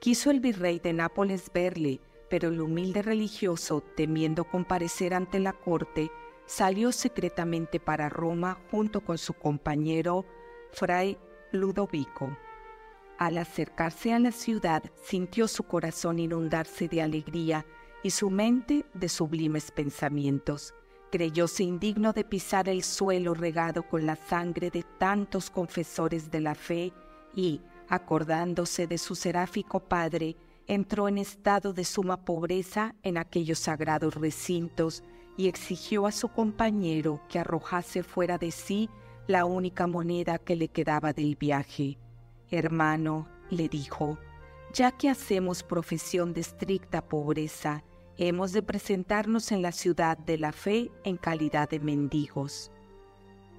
Quiso 0.00 0.32
el 0.32 0.40
virrey 0.40 0.80
de 0.80 0.92
Nápoles 0.92 1.50
verle, 1.54 2.00
pero 2.28 2.48
el 2.48 2.60
humilde 2.60 3.02
religioso, 3.02 3.82
temiendo 3.96 4.44
comparecer 4.44 5.14
ante 5.14 5.38
la 5.40 5.52
corte, 5.52 6.10
salió 6.46 6.92
secretamente 6.92 7.80
para 7.80 8.08
Roma 8.08 8.58
junto 8.70 9.00
con 9.00 9.18
su 9.18 9.34
compañero 9.34 10.24
Fray 10.72 11.18
Ludovico. 11.52 12.36
Al 13.18 13.38
acercarse 13.38 14.12
a 14.12 14.18
la 14.18 14.32
ciudad, 14.32 14.82
sintió 15.02 15.48
su 15.48 15.64
corazón 15.64 16.18
inundarse 16.18 16.88
de 16.88 17.02
alegría 17.02 17.66
y 18.02 18.10
su 18.10 18.30
mente 18.30 18.84
de 18.94 19.08
sublimes 19.08 19.70
pensamientos 19.70 20.74
creyóse 21.10 21.62
indigno 21.62 22.12
de 22.12 22.24
pisar 22.24 22.68
el 22.68 22.82
suelo 22.82 23.34
regado 23.34 23.82
con 23.82 24.06
la 24.06 24.16
sangre 24.16 24.70
de 24.70 24.84
tantos 24.98 25.50
confesores 25.50 26.30
de 26.30 26.40
la 26.40 26.54
fe 26.54 26.92
y, 27.34 27.60
acordándose 27.88 28.86
de 28.86 28.98
su 28.98 29.14
seráfico 29.14 29.80
padre, 29.80 30.36
entró 30.68 31.08
en 31.08 31.18
estado 31.18 31.72
de 31.72 31.84
suma 31.84 32.24
pobreza 32.24 32.94
en 33.02 33.16
aquellos 33.16 33.58
sagrados 33.58 34.14
recintos 34.14 35.02
y 35.36 35.48
exigió 35.48 36.06
a 36.06 36.12
su 36.12 36.28
compañero 36.28 37.22
que 37.28 37.38
arrojase 37.38 38.02
fuera 38.02 38.38
de 38.38 38.50
sí 38.50 38.90
la 39.26 39.46
única 39.46 39.86
moneda 39.86 40.38
que 40.38 40.56
le 40.56 40.68
quedaba 40.68 41.12
del 41.12 41.36
viaje. 41.36 41.98
Hermano, 42.50 43.28
le 43.50 43.68
dijo, 43.68 44.18
ya 44.74 44.92
que 44.92 45.08
hacemos 45.08 45.62
profesión 45.62 46.34
de 46.34 46.42
estricta 46.42 47.02
pobreza, 47.02 47.82
hemos 48.18 48.52
de 48.52 48.62
presentarnos 48.62 49.52
en 49.52 49.62
la 49.62 49.72
ciudad 49.72 50.18
de 50.18 50.38
la 50.38 50.52
fe 50.52 50.90
en 51.04 51.16
calidad 51.16 51.70
de 51.70 51.80
mendigos. 51.80 52.70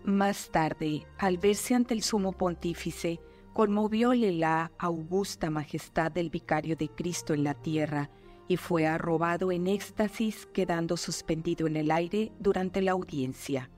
Más 0.04 0.50
tarde, 0.50 1.06
al 1.18 1.38
verse 1.38 1.76
ante 1.76 1.94
el 1.94 2.04
sumo 2.04 2.34
pontífice, 2.34 3.20
conmovióle 3.60 4.32
la 4.32 4.72
augusta 4.78 5.50
majestad 5.50 6.14
del 6.14 6.30
vicario 6.30 6.78
de 6.78 6.88
Cristo 6.88 7.34
en 7.34 7.44
la 7.44 7.54
tierra 7.54 8.10
y 8.48 8.56
fue 8.56 8.88
arrobado 8.88 9.52
en 9.52 9.68
éxtasis 9.68 10.48
quedando 10.54 10.96
suspendido 10.96 11.68
en 11.68 11.76
el 11.76 11.92
aire 11.92 12.32
durante 12.40 12.82
la 12.82 12.92
audiencia. 12.92 13.70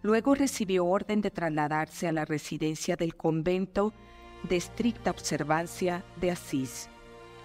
Luego 0.00 0.34
recibió 0.34 0.86
orden 0.86 1.20
de 1.20 1.30
trasladarse 1.30 2.08
a 2.08 2.12
la 2.12 2.24
residencia 2.24 2.96
del 2.96 3.14
convento 3.14 3.92
de 4.48 4.56
estricta 4.56 5.10
observancia 5.10 6.02
de 6.18 6.30
Asís. 6.30 6.88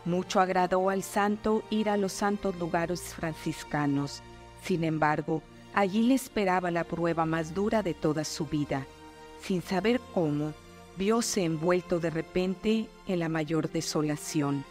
Mucho 0.05 0.39
agradó 0.39 0.89
al 0.89 1.03
santo 1.03 1.61
ir 1.71 1.89
a 1.89 1.97
los 1.97 2.13
santos 2.13 2.57
lugares 2.57 3.01
franciscanos. 3.13 4.23
Sin 4.63 4.85
embargo, 4.85 5.41
allí 5.73 6.03
le 6.03 6.13
esperaba 6.13 6.71
la 6.71 6.85
prueba 6.85 7.25
más 7.25 7.53
dura 7.53 7.83
de 7.83 7.93
toda 7.93 8.23
su 8.23 8.45
vida. 8.45 8.85
Sin 9.41 9.61
saber 9.61 9.99
cómo, 10.13 10.53
vióse 10.97 11.43
envuelto 11.43 11.99
de 11.99 12.09
repente 12.09 12.87
en 13.07 13.19
la 13.19 13.29
mayor 13.29 13.71
desolación. 13.71 14.65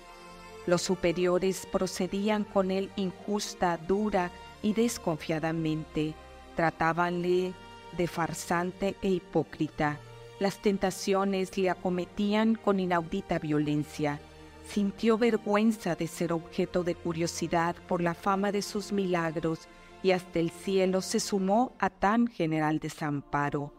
Los 0.66 0.82
superiores 0.82 1.66
procedían 1.66 2.44
con 2.44 2.70
él 2.70 2.90
injusta, 2.96 3.76
dura 3.76 4.30
y 4.62 4.72
desconfiadamente. 4.72 6.14
Tratábanle 6.56 7.52
de 7.96 8.06
farsante 8.06 8.96
e 9.02 9.10
hipócrita. 9.10 9.98
Las 10.40 10.60
tentaciones 10.60 11.56
le 11.58 11.70
acometían 11.70 12.54
con 12.54 12.80
inaudita 12.80 13.38
violencia. 13.38 14.20
Sintió 14.66 15.18
vergüenza 15.18 15.94
de 15.94 16.06
ser 16.06 16.32
objeto 16.32 16.82
de 16.82 16.94
curiosidad 16.94 17.76
por 17.86 18.00
la 18.00 18.14
fama 18.14 18.50
de 18.50 18.62
sus 18.62 18.92
milagros 18.92 19.68
y 20.02 20.12
hasta 20.12 20.38
el 20.38 20.50
cielo 20.50 21.02
se 21.02 21.20
sumó 21.20 21.72
a 21.78 21.90
tan 21.90 22.26
general 22.26 22.78
desamparo. 22.78 23.72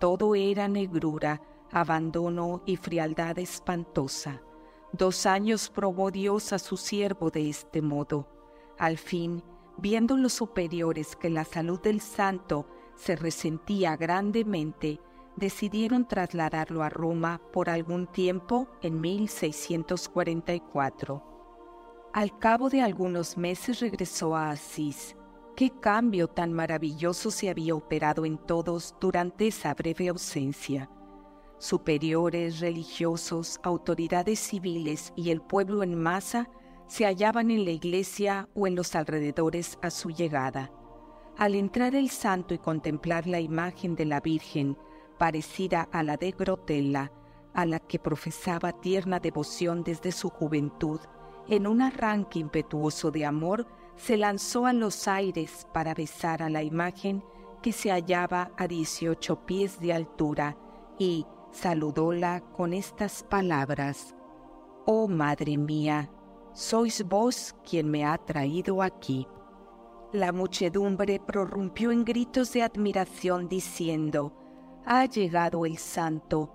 Todo 0.00 0.34
era 0.34 0.68
negrura, 0.68 1.40
abandono 1.74 2.62
y 2.64 2.76
frialdad 2.76 3.38
espantosa. 3.40 4.40
Dos 4.92 5.26
años 5.26 5.68
probó 5.68 6.12
Dios 6.12 6.52
a 6.52 6.60
su 6.60 6.76
siervo 6.76 7.30
de 7.30 7.50
este 7.50 7.82
modo. 7.82 8.28
Al 8.78 8.96
fin, 8.96 9.42
viendo 9.76 10.16
los 10.16 10.34
superiores 10.34 11.16
que 11.16 11.30
la 11.30 11.44
salud 11.44 11.80
del 11.80 12.00
santo 12.00 12.68
se 12.94 13.16
resentía 13.16 13.96
grandemente, 13.96 15.00
decidieron 15.34 16.06
trasladarlo 16.06 16.84
a 16.84 16.90
Roma 16.90 17.40
por 17.52 17.68
algún 17.68 18.06
tiempo 18.06 18.68
en 18.80 19.00
1644. 19.00 21.24
Al 22.12 22.38
cabo 22.38 22.70
de 22.70 22.82
algunos 22.82 23.36
meses 23.36 23.80
regresó 23.80 24.36
a 24.36 24.50
Asís. 24.50 25.16
Qué 25.56 25.72
cambio 25.80 26.28
tan 26.28 26.52
maravilloso 26.52 27.32
se 27.32 27.50
había 27.50 27.74
operado 27.74 28.24
en 28.24 28.38
todos 28.38 28.94
durante 29.00 29.48
esa 29.48 29.74
breve 29.74 30.08
ausencia 30.08 30.88
superiores 31.64 32.60
religiosos, 32.60 33.58
autoridades 33.62 34.38
civiles 34.38 35.14
y 35.16 35.30
el 35.30 35.40
pueblo 35.40 35.82
en 35.82 35.94
masa 35.94 36.50
se 36.88 37.06
hallaban 37.06 37.50
en 37.50 37.64
la 37.64 37.70
iglesia 37.70 38.50
o 38.54 38.66
en 38.66 38.74
los 38.74 38.94
alrededores 38.94 39.78
a 39.80 39.88
su 39.88 40.10
llegada. 40.10 40.70
Al 41.38 41.54
entrar 41.54 41.94
el 41.94 42.10
santo 42.10 42.52
y 42.52 42.58
contemplar 42.58 43.26
la 43.26 43.40
imagen 43.40 43.96
de 43.96 44.04
la 44.04 44.20
Virgen, 44.20 44.76
parecida 45.16 45.88
a 45.90 46.02
la 46.02 46.18
de 46.18 46.32
Grotella, 46.32 47.10
a 47.54 47.64
la 47.64 47.78
que 47.80 47.98
profesaba 47.98 48.72
tierna 48.72 49.18
devoción 49.18 49.84
desde 49.84 50.12
su 50.12 50.28
juventud, 50.28 51.00
en 51.48 51.66
un 51.66 51.80
arranque 51.80 52.40
impetuoso 52.40 53.10
de 53.10 53.24
amor, 53.24 53.66
se 53.96 54.18
lanzó 54.18 54.66
a 54.66 54.74
los 54.74 55.08
aires 55.08 55.66
para 55.72 55.94
besar 55.94 56.42
a 56.42 56.50
la 56.50 56.62
imagen 56.62 57.24
que 57.62 57.72
se 57.72 57.90
hallaba 57.90 58.50
a 58.58 58.68
dieciocho 58.68 59.46
pies 59.46 59.80
de 59.80 59.94
altura 59.94 60.58
y, 60.98 61.26
saludóla 61.54 62.40
con 62.52 62.74
estas 62.74 63.22
palabras, 63.22 64.14
Oh 64.86 65.08
Madre 65.08 65.56
mía, 65.56 66.10
sois 66.52 67.02
vos 67.08 67.54
quien 67.68 67.90
me 67.90 68.04
ha 68.04 68.18
traído 68.18 68.82
aquí. 68.82 69.26
La 70.12 70.32
muchedumbre 70.32 71.20
prorrumpió 71.20 71.90
en 71.90 72.04
gritos 72.04 72.52
de 72.52 72.62
admiración 72.62 73.48
diciendo, 73.48 74.32
Ha 74.84 75.06
llegado 75.06 75.64
el 75.64 75.78
santo. 75.78 76.50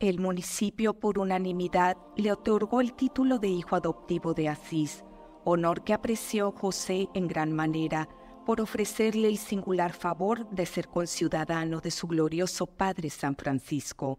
El 0.00 0.20
municipio 0.20 0.94
por 0.94 1.18
unanimidad 1.18 1.96
le 2.16 2.32
otorgó 2.32 2.80
el 2.80 2.94
título 2.94 3.38
de 3.38 3.48
hijo 3.48 3.76
adoptivo 3.76 4.32
de 4.32 4.48
Asís, 4.48 5.04
honor 5.44 5.82
que 5.82 5.92
apreció 5.92 6.52
José 6.52 7.08
en 7.14 7.26
gran 7.26 7.52
manera 7.52 8.08
por 8.48 8.62
ofrecerle 8.62 9.28
el 9.28 9.36
singular 9.36 9.92
favor 9.92 10.48
de 10.48 10.64
ser 10.64 10.88
conciudadano 10.88 11.82
de 11.82 11.90
su 11.90 12.06
glorioso 12.06 12.66
padre 12.66 13.10
San 13.10 13.36
Francisco. 13.36 14.18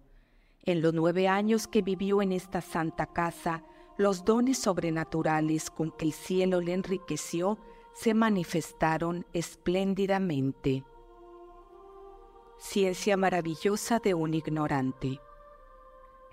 En 0.62 0.84
los 0.84 0.94
nueve 0.94 1.28
años 1.28 1.68
que 1.68 1.82
vivió 1.82 2.22
en 2.22 2.32
esta 2.32 2.62
santa 2.62 3.08
casa, 3.08 3.64
los 3.98 4.26
dones 4.26 4.60
sobrenaturales 4.60 5.72
con 5.72 5.90
que 5.90 6.06
el 6.06 6.14
cielo 6.14 6.62
le 6.62 6.74
enriqueció 6.74 7.58
se 7.96 8.14
manifestaron 8.14 9.26
espléndidamente. 9.34 10.84
Ciencia 12.60 13.18
maravillosa 13.18 13.98
de 13.98 14.14
un 14.14 14.36
ignorante. 14.36 15.20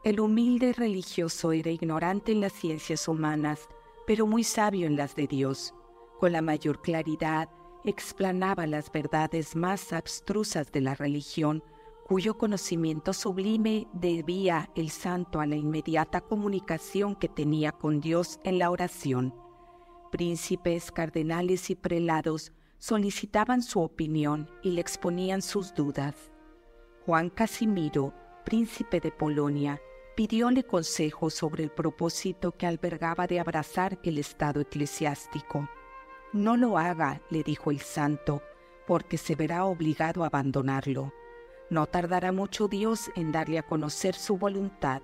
El 0.05 0.21
humilde 0.21 0.75
religioso 0.75 1.51
era 1.51 1.71
ignorante 1.71 2.33
en 2.33 2.42
las 2.42 2.53
ciencias 2.53 3.09
humanas, 3.09 3.71
pero 4.07 4.27
muy 4.27 4.44
sabio 4.44 4.87
en 4.87 4.97
las 4.97 5.16
de 5.16 5.27
Dios. 5.27 5.73
Con 6.21 6.33
la 6.33 6.42
mayor 6.42 6.83
claridad 6.83 7.49
explanaba 7.87 8.66
las 8.66 8.90
verdades 8.90 9.57
más 9.57 9.92
abstrusas 9.92 10.72
de 10.72 10.81
la 10.81 10.94
religión, 10.94 11.62
cuyo 12.07 12.37
conocimiento 12.37 13.12
sublime 13.12 13.87
debía 13.92 14.70
el 14.75 14.90
santo 14.90 15.40
a 15.40 15.46
la 15.46 15.57
inmediata 15.57 16.20
comunicación 16.20 17.16
que 17.16 17.29
tenía 17.29 17.72
con 17.72 18.01
Dios 18.01 18.38
en 18.44 18.59
la 18.59 18.70
oración. 18.70 19.35
Príncipes, 20.11 20.92
cardenales 20.92 21.70
y 21.70 21.75
prelados 21.75 22.53
solicitaban 22.79 23.62
su 23.62 23.81
opinión 23.81 24.51
y 24.62 24.72
le 24.72 24.81
exponían 24.81 25.42
sus 25.42 25.75
dudas. 25.75 26.33
Juan 27.05 27.31
Casimiro, 27.31 28.12
príncipe 28.44 29.01
de 29.01 29.11
Polonia, 29.11 29.81
pidióle 30.16 30.64
consejo 30.64 31.31
sobre 31.31 31.64
el 31.64 31.70
propósito 31.70 32.53
que 32.53 32.66
albergaba 32.66 33.27
de 33.27 33.38
abrazar 33.40 33.99
el 34.03 34.18
estado 34.18 34.61
eclesiástico. 34.61 35.68
No 36.37 36.59
lo 36.59 36.77
haga, 36.77 37.22
le 37.31 37.42
dijo 37.42 37.70
el 37.70 37.81
santo, 37.81 38.42
porque 38.87 39.16
se 39.16 39.35
verá 39.35 39.64
obligado 39.64 40.22
a 40.22 40.27
abandonarlo. 40.27 41.14
No 41.70 41.87
tardará 41.87 42.31
mucho 42.31 42.68
Dios 42.68 43.11
en 43.16 43.33
darle 43.33 43.59
a 43.59 43.62
conocer 43.62 44.14
su 44.14 44.37
voluntad. 44.37 45.01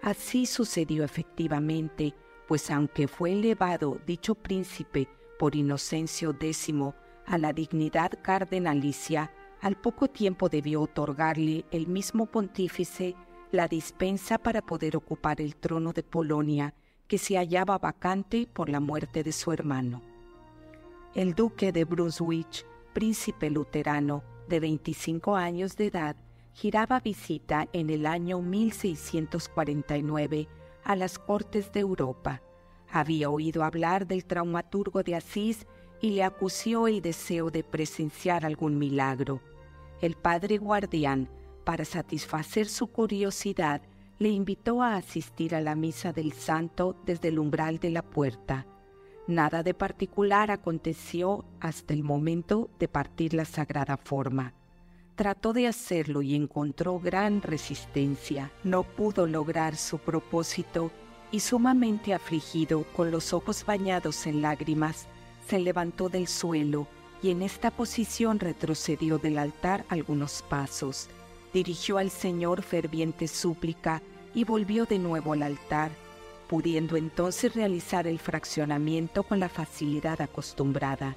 Así 0.00 0.46
sucedió 0.46 1.04
efectivamente, 1.04 2.14
pues 2.48 2.70
aunque 2.70 3.06
fue 3.06 3.32
elevado 3.32 4.00
dicho 4.06 4.34
príncipe 4.34 5.08
por 5.38 5.54
Inocencio 5.54 6.30
X 6.30 6.72
a 7.26 7.36
la 7.36 7.52
dignidad 7.52 8.12
cardenalicia, 8.22 9.30
al 9.60 9.76
poco 9.76 10.08
tiempo 10.08 10.48
debió 10.48 10.80
otorgarle 10.80 11.66
el 11.70 11.86
mismo 11.86 12.24
pontífice 12.24 13.14
la 13.52 13.68
dispensa 13.68 14.38
para 14.38 14.62
poder 14.62 14.96
ocupar 14.96 15.42
el 15.42 15.54
trono 15.56 15.92
de 15.92 16.02
Polonia, 16.02 16.72
que 17.06 17.18
se 17.18 17.36
hallaba 17.36 17.76
vacante 17.76 18.48
por 18.50 18.70
la 18.70 18.80
muerte 18.80 19.22
de 19.22 19.32
su 19.32 19.52
hermano 19.52 20.15
el 21.14 21.34
duque 21.34 21.72
de 21.72 21.84
Brunswick, 21.84 22.66
príncipe 22.92 23.50
luterano 23.50 24.22
de 24.48 24.60
25 24.60 25.34
años 25.36 25.76
de 25.76 25.86
edad, 25.86 26.16
giraba 26.52 27.00
visita 27.00 27.66
en 27.72 27.90
el 27.90 28.06
año 28.06 28.40
1649 28.40 30.48
a 30.84 30.96
las 30.96 31.18
cortes 31.18 31.72
de 31.72 31.80
Europa. 31.80 32.40
Había 32.90 33.28
oído 33.30 33.64
hablar 33.64 34.06
del 34.06 34.24
traumaturgo 34.24 35.02
de 35.02 35.16
Asís 35.16 35.66
y 36.00 36.10
le 36.10 36.22
acusió 36.22 36.86
el 36.86 37.02
deseo 37.02 37.50
de 37.50 37.64
presenciar 37.64 38.46
algún 38.46 38.78
milagro. 38.78 39.40
El 40.00 40.14
padre 40.14 40.58
guardián, 40.58 41.28
para 41.64 41.84
satisfacer 41.84 42.68
su 42.68 42.86
curiosidad, 42.86 43.82
le 44.18 44.30
invitó 44.30 44.82
a 44.82 44.96
asistir 44.96 45.54
a 45.54 45.60
la 45.60 45.74
misa 45.74 46.12
del 46.12 46.32
santo 46.32 46.96
desde 47.04 47.28
el 47.28 47.38
umbral 47.38 47.78
de 47.78 47.90
la 47.90 48.02
puerta. 48.02 48.66
Nada 49.26 49.64
de 49.64 49.74
particular 49.74 50.52
aconteció 50.52 51.44
hasta 51.58 51.92
el 51.92 52.04
momento 52.04 52.70
de 52.78 52.86
partir 52.86 53.34
la 53.34 53.44
sagrada 53.44 53.96
forma. 53.96 54.54
Trató 55.16 55.52
de 55.52 55.66
hacerlo 55.66 56.22
y 56.22 56.36
encontró 56.36 57.00
gran 57.00 57.42
resistencia. 57.42 58.52
No 58.62 58.84
pudo 58.84 59.26
lograr 59.26 59.76
su 59.76 59.98
propósito 59.98 60.92
y 61.32 61.40
sumamente 61.40 62.14
afligido, 62.14 62.84
con 62.94 63.10
los 63.10 63.32
ojos 63.32 63.64
bañados 63.66 64.28
en 64.28 64.42
lágrimas, 64.42 65.08
se 65.48 65.58
levantó 65.58 66.08
del 66.08 66.28
suelo 66.28 66.86
y 67.20 67.30
en 67.30 67.42
esta 67.42 67.72
posición 67.72 68.38
retrocedió 68.38 69.18
del 69.18 69.38
altar 69.38 69.84
algunos 69.88 70.42
pasos. 70.42 71.08
Dirigió 71.52 71.98
al 71.98 72.10
Señor 72.10 72.62
ferviente 72.62 73.26
súplica 73.26 74.02
y 74.34 74.44
volvió 74.44 74.84
de 74.84 74.98
nuevo 74.98 75.32
al 75.32 75.42
altar 75.42 75.90
pudiendo 76.48 76.96
entonces 76.96 77.54
realizar 77.54 78.06
el 78.06 78.18
fraccionamiento 78.18 79.22
con 79.22 79.40
la 79.40 79.48
facilidad 79.48 80.20
acostumbrada. 80.20 81.16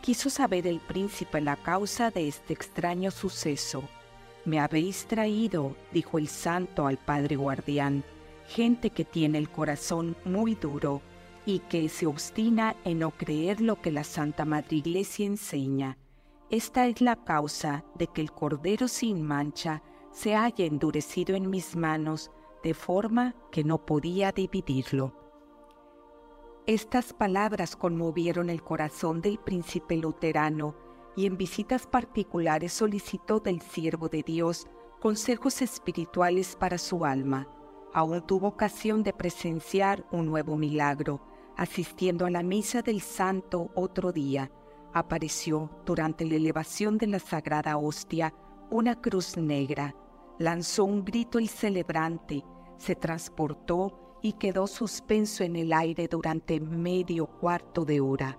Quiso 0.00 0.30
saber 0.30 0.66
el 0.66 0.80
príncipe 0.80 1.40
la 1.40 1.56
causa 1.56 2.10
de 2.10 2.28
este 2.28 2.52
extraño 2.52 3.10
suceso. 3.10 3.84
Me 4.44 4.60
habéis 4.60 5.06
traído, 5.06 5.76
dijo 5.92 6.18
el 6.18 6.28
santo 6.28 6.86
al 6.86 6.98
padre 6.98 7.36
guardián, 7.36 8.04
gente 8.46 8.90
que 8.90 9.04
tiene 9.04 9.38
el 9.38 9.48
corazón 9.48 10.16
muy 10.24 10.54
duro 10.54 11.00
y 11.46 11.60
que 11.60 11.88
se 11.88 12.06
obstina 12.06 12.76
en 12.84 12.98
no 13.00 13.10
creer 13.10 13.60
lo 13.60 13.80
que 13.80 13.90
la 13.90 14.04
Santa 14.04 14.44
Madre 14.44 14.76
Iglesia 14.76 15.26
enseña. 15.26 15.96
Esta 16.50 16.86
es 16.86 17.00
la 17.00 17.16
causa 17.16 17.84
de 17.94 18.06
que 18.06 18.20
el 18.20 18.32
Cordero 18.32 18.88
sin 18.88 19.22
mancha 19.22 19.82
se 20.12 20.36
haya 20.36 20.64
endurecido 20.64 21.34
en 21.34 21.50
mis 21.50 21.76
manos 21.76 22.30
de 22.64 22.74
forma 22.74 23.36
que 23.52 23.62
no 23.62 23.86
podía 23.86 24.32
dividirlo. 24.32 25.12
Estas 26.66 27.12
palabras 27.12 27.76
conmovieron 27.76 28.48
el 28.48 28.62
corazón 28.64 29.20
del 29.20 29.38
príncipe 29.38 29.96
luterano 29.98 30.74
y 31.14 31.26
en 31.26 31.36
visitas 31.36 31.86
particulares 31.86 32.72
solicitó 32.72 33.38
del 33.38 33.60
siervo 33.60 34.08
de 34.08 34.22
Dios 34.22 34.66
consejos 34.98 35.60
espirituales 35.60 36.56
para 36.56 36.78
su 36.78 37.04
alma. 37.04 37.46
aún 37.92 38.22
tuvo 38.26 38.48
ocasión 38.48 39.04
de 39.04 39.12
presenciar 39.12 40.04
un 40.10 40.26
nuevo 40.26 40.56
milagro. 40.56 41.20
Asistiendo 41.56 42.26
a 42.26 42.30
la 42.30 42.42
misa 42.42 42.82
del 42.82 43.00
santo 43.00 43.70
otro 43.76 44.10
día, 44.10 44.50
apareció 44.92 45.70
durante 45.84 46.24
la 46.24 46.34
elevación 46.34 46.98
de 46.98 47.06
la 47.06 47.20
sagrada 47.20 47.76
hostia 47.76 48.34
una 48.70 49.00
cruz 49.00 49.36
negra. 49.36 49.94
Lanzó 50.38 50.84
un 50.84 51.04
grito 51.04 51.38
el 51.38 51.48
celebrante, 51.48 52.42
se 52.84 52.94
transportó 52.94 54.18
y 54.20 54.34
quedó 54.34 54.66
suspenso 54.66 55.42
en 55.42 55.56
el 55.56 55.72
aire 55.72 56.06
durante 56.06 56.60
medio 56.60 57.26
cuarto 57.26 57.86
de 57.86 58.00
hora. 58.02 58.38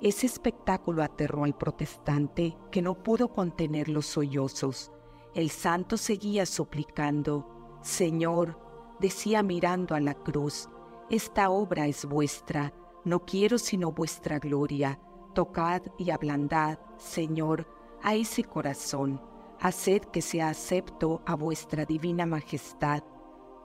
Ese 0.00 0.26
espectáculo 0.26 1.04
aterró 1.04 1.44
al 1.44 1.56
protestante 1.56 2.56
que 2.72 2.82
no 2.82 3.00
pudo 3.04 3.28
contener 3.28 3.88
los 3.88 4.06
sollozos. 4.06 4.90
El 5.32 5.50
santo 5.50 5.96
seguía 5.96 6.44
suplicando, 6.44 7.78
Señor, 7.82 8.58
decía 8.98 9.44
mirando 9.44 9.94
a 9.94 10.00
la 10.00 10.14
cruz, 10.14 10.68
esta 11.08 11.50
obra 11.50 11.86
es 11.86 12.04
vuestra, 12.04 12.72
no 13.04 13.24
quiero 13.24 13.58
sino 13.58 13.92
vuestra 13.92 14.40
gloria. 14.40 14.98
Tocad 15.34 15.82
y 15.98 16.10
ablandad, 16.10 16.80
Señor, 16.96 17.68
a 18.02 18.14
ese 18.16 18.42
corazón, 18.42 19.20
haced 19.60 20.02
que 20.06 20.20
sea 20.20 20.48
acepto 20.48 21.22
a 21.26 21.36
vuestra 21.36 21.84
divina 21.84 22.26
majestad. 22.26 23.04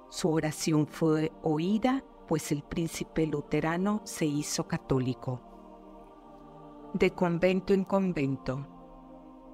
Su 0.09 0.31
oración 0.31 0.87
fue 0.87 1.31
oída, 1.43 2.03
pues 2.27 2.51
el 2.51 2.63
príncipe 2.63 3.27
luterano 3.27 4.01
se 4.05 4.25
hizo 4.25 4.67
católico. 4.67 5.41
De 6.93 7.11
convento 7.11 7.73
en 7.73 7.83
convento. 7.83 8.67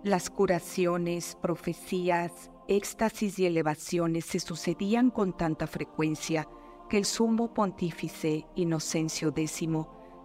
Las 0.03 0.29
curaciones, 0.29 1.37
profecías, 1.41 2.51
éxtasis 2.67 3.37
y 3.39 3.45
elevaciones 3.45 4.25
se 4.25 4.39
sucedían 4.39 5.09
con 5.09 5.35
tanta 5.35 5.67
frecuencia 5.67 6.47
que 6.89 6.97
el 6.97 7.05
sumo 7.05 7.53
pontífice 7.53 8.45
Inocencio 8.55 9.33
X 9.35 9.67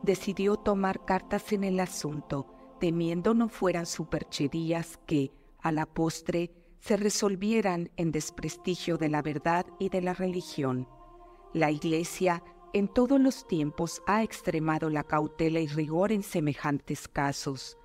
decidió 0.02 0.56
tomar 0.56 1.04
cartas 1.04 1.52
en 1.52 1.64
el 1.64 1.80
asunto, 1.80 2.46
temiendo 2.78 3.34
no 3.34 3.48
fueran 3.48 3.86
supercherías 3.86 4.98
que, 5.06 5.32
a 5.60 5.72
la 5.72 5.86
postre, 5.86 6.52
se 6.80 6.96
resolvieran 6.96 7.90
en 7.96 8.10
desprestigio 8.10 8.96
de 8.96 9.08
la 9.08 9.22
verdad 9.22 9.66
y 9.78 9.90
de 9.90 10.00
la 10.00 10.14
religión. 10.14 10.88
La 11.52 11.70
Iglesia 11.70 12.42
en 12.72 12.88
todos 12.88 13.20
los 13.20 13.46
tiempos 13.46 14.02
ha 14.06 14.22
extremado 14.22 14.90
la 14.90 15.04
cautela 15.04 15.60
y 15.60 15.66
rigor 15.66 16.12
en 16.12 16.22
semejantes 16.22 17.08
casos. 17.08 17.76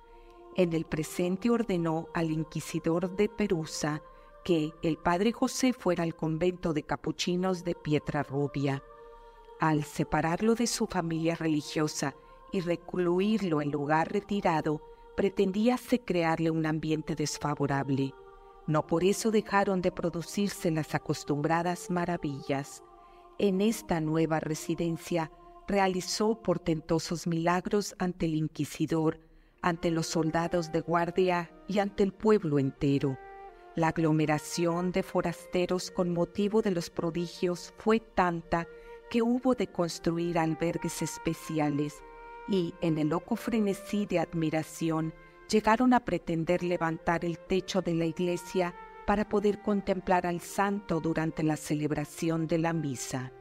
En 0.56 0.72
el 0.72 0.84
presente 0.84 1.50
ordenó 1.50 2.08
al 2.14 2.30
inquisidor 2.30 3.14
de 3.16 3.28
Perusa 3.28 4.02
que 4.44 4.72
el 4.82 4.96
padre 4.96 5.32
José 5.32 5.72
fuera 5.72 6.04
al 6.04 6.14
convento 6.14 6.72
de 6.72 6.84
capuchinos 6.84 7.64
de 7.64 7.74
Pietra 7.74 8.22
Rubia. 8.22 8.82
Al 9.58 9.82
separarlo 9.84 10.54
de 10.54 10.68
su 10.68 10.86
familia 10.86 11.34
religiosa 11.34 12.14
y 12.52 12.60
recluirlo 12.60 13.60
en 13.60 13.72
lugar 13.72 14.12
retirado, 14.12 14.80
pretendíase 15.16 16.00
crearle 16.00 16.50
un 16.50 16.64
ambiente 16.64 17.16
desfavorable. 17.16 18.14
No 18.66 18.86
por 18.86 19.04
eso 19.04 19.30
dejaron 19.30 19.80
de 19.80 19.92
producirse 19.92 20.70
las 20.70 20.94
acostumbradas 20.94 21.90
maravillas. 21.90 22.82
En 23.38 23.60
esta 23.60 24.00
nueva 24.00 24.40
residencia 24.40 25.30
realizó 25.68 26.42
portentosos 26.42 27.26
milagros 27.26 27.94
ante 27.98 28.26
el 28.26 28.34
inquisidor, 28.34 29.20
ante 29.62 29.90
los 29.90 30.06
soldados 30.06 30.72
de 30.72 30.80
guardia 30.80 31.50
y 31.68 31.78
ante 31.78 32.02
el 32.02 32.12
pueblo 32.12 32.58
entero. 32.58 33.18
La 33.76 33.88
aglomeración 33.88 34.90
de 34.90 35.02
forasteros 35.02 35.90
con 35.90 36.12
motivo 36.12 36.62
de 36.62 36.70
los 36.70 36.88
prodigios 36.90 37.74
fue 37.78 38.00
tanta 38.00 38.66
que 39.10 39.22
hubo 39.22 39.54
de 39.54 39.66
construir 39.66 40.38
albergues 40.38 41.02
especiales 41.02 42.02
y, 42.48 42.74
en 42.80 42.98
el 42.98 43.08
loco 43.08 43.36
frenesí 43.36 44.06
de 44.06 44.18
admiración, 44.18 45.12
llegaron 45.48 45.92
a 45.94 46.00
pretender 46.00 46.62
levantar 46.62 47.24
el 47.24 47.38
techo 47.38 47.82
de 47.82 47.94
la 47.94 48.04
iglesia 48.04 48.74
para 49.06 49.28
poder 49.28 49.62
contemplar 49.62 50.26
al 50.26 50.40
santo 50.40 51.00
durante 51.00 51.42
la 51.42 51.56
celebración 51.56 52.46
de 52.46 52.58
la 52.58 52.72
misa. 52.72 53.32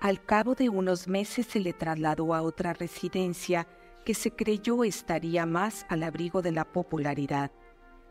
Al 0.00 0.24
cabo 0.24 0.54
de 0.54 0.68
unos 0.68 1.08
meses 1.08 1.46
se 1.46 1.60
le 1.60 1.72
trasladó 1.72 2.34
a 2.34 2.42
otra 2.42 2.72
residencia 2.72 3.66
que 4.04 4.14
se 4.14 4.32
creyó 4.32 4.84
estaría 4.84 5.46
más 5.46 5.86
al 5.88 6.02
abrigo 6.02 6.42
de 6.42 6.52
la 6.52 6.64
popularidad 6.64 7.52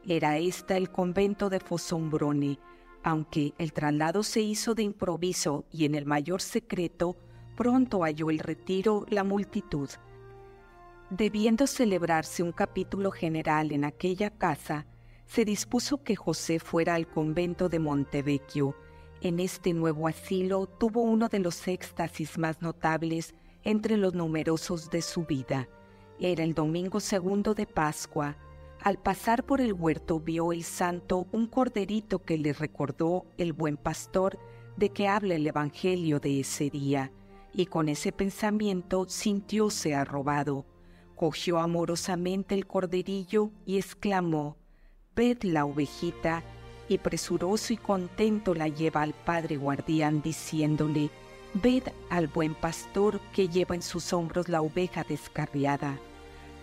era 0.07 0.37
esta 0.37 0.77
el 0.77 0.89
convento 0.89 1.49
de 1.49 1.59
Fossombrone, 1.59 2.59
aunque 3.03 3.53
el 3.59 3.71
traslado 3.71 4.23
se 4.23 4.41
hizo 4.41 4.73
de 4.73 4.83
improviso 4.83 5.65
y 5.71 5.85
en 5.85 5.95
el 5.95 6.05
mayor 6.05 6.41
secreto, 6.41 7.17
pronto 7.55 8.01
halló 8.01 8.31
el 8.31 8.39
retiro 8.39 9.05
la 9.09 9.23
multitud. 9.23 9.89
Debiendo 11.11 11.67
celebrarse 11.67 12.41
un 12.41 12.53
capítulo 12.53 13.11
general 13.11 13.73
en 13.73 13.83
aquella 13.83 14.29
casa, 14.29 14.87
se 15.25 15.43
dispuso 15.43 16.01
que 16.03 16.15
José 16.15 16.57
fuera 16.57 16.95
al 16.95 17.05
convento 17.05 17.67
de 17.67 17.79
Montevecchio. 17.79 18.77
En 19.19 19.41
este 19.41 19.73
nuevo 19.73 20.07
asilo 20.07 20.67
tuvo 20.67 21.01
uno 21.01 21.27
de 21.27 21.39
los 21.39 21.67
éxtasis 21.67 22.37
más 22.37 22.61
notables 22.61 23.35
entre 23.65 23.97
los 23.97 24.13
numerosos 24.13 24.89
de 24.89 25.01
su 25.01 25.25
vida. 25.25 25.67
Era 26.17 26.45
el 26.45 26.53
domingo 26.53 27.01
segundo 27.01 27.53
de 27.55 27.65
Pascua, 27.65 28.37
al 28.81 28.97
pasar 28.97 29.43
por 29.43 29.59
el 29.59 29.73
huerto 29.73 30.21
vio 30.21 30.53
el 30.53 30.63
santo 30.63 31.27
un 31.33 31.47
corderito 31.47 32.23
que 32.23 32.37
le 32.37 32.53
recordó 32.53 33.25
el 33.37 33.51
buen 33.51 33.75
pastor 33.75 34.39
de 34.77 34.91
que 34.91 35.09
habla 35.09 35.35
el 35.35 35.45
Evangelio 35.45 36.21
de 36.21 36.39
ese 36.39 36.69
día, 36.69 37.11
y 37.53 37.65
con 37.65 37.89
ese 37.89 38.13
pensamiento 38.13 39.09
sintióse 39.09 39.93
arrobado. 39.93 40.70
Cogió 41.21 41.59
amorosamente 41.59 42.55
el 42.55 42.65
corderillo 42.65 43.51
y 43.63 43.77
exclamó, 43.77 44.57
Ved 45.15 45.43
la 45.43 45.65
ovejita, 45.65 46.41
y 46.89 46.97
presuroso 46.97 47.73
y 47.73 47.77
contento 47.77 48.55
la 48.55 48.67
lleva 48.69 49.03
al 49.03 49.13
padre 49.13 49.57
guardián 49.57 50.23
diciéndole, 50.23 51.11
Ved 51.53 51.83
al 52.09 52.25
buen 52.25 52.55
pastor 52.55 53.19
que 53.35 53.47
lleva 53.49 53.75
en 53.75 53.83
sus 53.83 54.13
hombros 54.13 54.49
la 54.49 54.63
oveja 54.63 55.03
descarriada. 55.03 55.99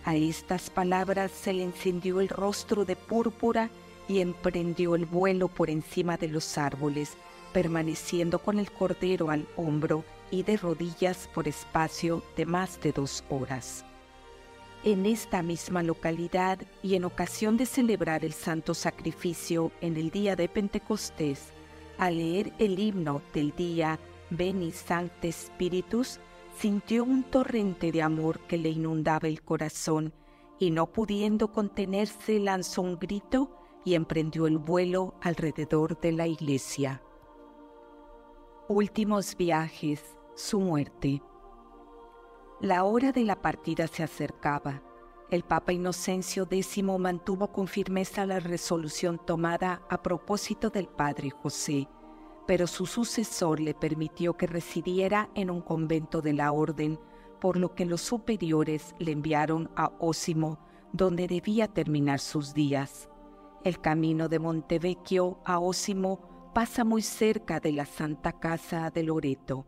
A 0.03 0.17
estas 0.17 0.69
palabras 0.69 1.31
se 1.31 1.53
le 1.53 1.63
encendió 1.63 2.19
el 2.19 2.27
rostro 2.27 2.83
de 2.83 2.97
púrpura 2.97 3.69
y 4.09 4.19
emprendió 4.19 4.95
el 4.95 5.05
vuelo 5.05 5.47
por 5.47 5.69
encima 5.69 6.17
de 6.17 6.27
los 6.27 6.57
árboles, 6.57 7.13
permaneciendo 7.53 8.39
con 8.39 8.59
el 8.59 8.69
cordero 8.69 9.29
al 9.29 9.47
hombro 9.55 10.03
y 10.31 10.43
de 10.43 10.57
rodillas 10.57 11.29
por 11.33 11.47
espacio 11.47 12.21
de 12.35 12.45
más 12.45 12.81
de 12.81 12.91
dos 12.91 13.23
horas. 13.29 13.85
En 14.85 15.05
esta 15.05 15.43
misma 15.43 15.83
localidad 15.83 16.59
y 16.81 16.95
en 16.95 17.03
ocasión 17.03 17.57
de 17.57 17.65
celebrar 17.65 18.23
el 18.23 18.31
santo 18.31 18.73
sacrificio 18.73 19.73
en 19.81 19.97
el 19.97 20.09
día 20.09 20.37
de 20.37 20.47
Pentecostés, 20.47 21.51
al 21.97 22.17
leer 22.17 22.53
el 22.59 22.79
himno 22.79 23.21
del 23.33 23.53
día 23.53 23.99
Beni 24.29 24.71
Sancte 24.71 25.33
Spiritus, 25.33 26.21
sintió 26.57 27.03
un 27.03 27.23
torrente 27.23 27.91
de 27.91 28.01
amor 28.01 28.39
que 28.47 28.57
le 28.57 28.69
inundaba 28.69 29.27
el 29.27 29.41
corazón 29.41 30.13
y 30.59 30.71
no 30.71 30.87
pudiendo 30.87 31.51
contenerse 31.51 32.39
lanzó 32.39 32.81
un 32.81 32.97
grito 32.97 33.51
y 33.83 33.95
emprendió 33.95 34.47
el 34.47 34.59
vuelo 34.59 35.13
alrededor 35.21 35.99
de 35.99 36.13
la 36.13 36.25
iglesia. 36.27 37.01
Últimos 38.69 39.35
viajes, 39.35 40.15
su 40.35 40.61
muerte. 40.61 41.21
La 42.61 42.83
hora 42.83 43.11
de 43.11 43.23
la 43.23 43.41
partida 43.41 43.87
se 43.87 44.03
acercaba. 44.03 44.81
El 45.29 45.43
Papa 45.43 45.73
Inocencio 45.73 46.47
X 46.49 46.83
mantuvo 46.83 47.51
con 47.51 47.67
firmeza 47.67 48.25
la 48.25 48.39
resolución 48.39 49.19
tomada 49.25 49.81
a 49.89 50.01
propósito 50.01 50.69
del 50.69 50.87
Padre 50.87 51.29
José 51.29 51.87
pero 52.49 52.65
su 52.65 52.87
sucesor 52.87 53.59
le 53.59 53.75
permitió 53.75 54.35
que 54.35 54.47
residiera 54.47 55.29
en 55.35 55.51
un 55.51 55.61
convento 55.61 56.19
de 56.19 56.33
la 56.33 56.51
orden, 56.51 56.99
por 57.39 57.57
lo 57.57 57.75
que 57.75 57.85
los 57.85 58.01
superiores 58.01 58.95
le 58.97 59.11
enviaron 59.11 59.69
a 59.75 59.91
Ósimo, 59.99 60.57
donde 60.91 61.27
debía 61.27 61.67
terminar 61.67 62.17
sus 62.19 62.55
días. 62.55 63.07
El 63.63 63.79
camino 63.79 64.29
de 64.29 64.39
Montevecchio 64.39 65.39
a 65.45 65.59
Ósimo 65.59 66.51
pasa 66.55 66.83
muy 66.83 67.03
cerca 67.03 67.59
de 67.59 67.71
la 67.71 67.85
Santa 67.85 68.31
Casa 68.39 68.89
de 68.89 69.03
Loreto. 69.03 69.67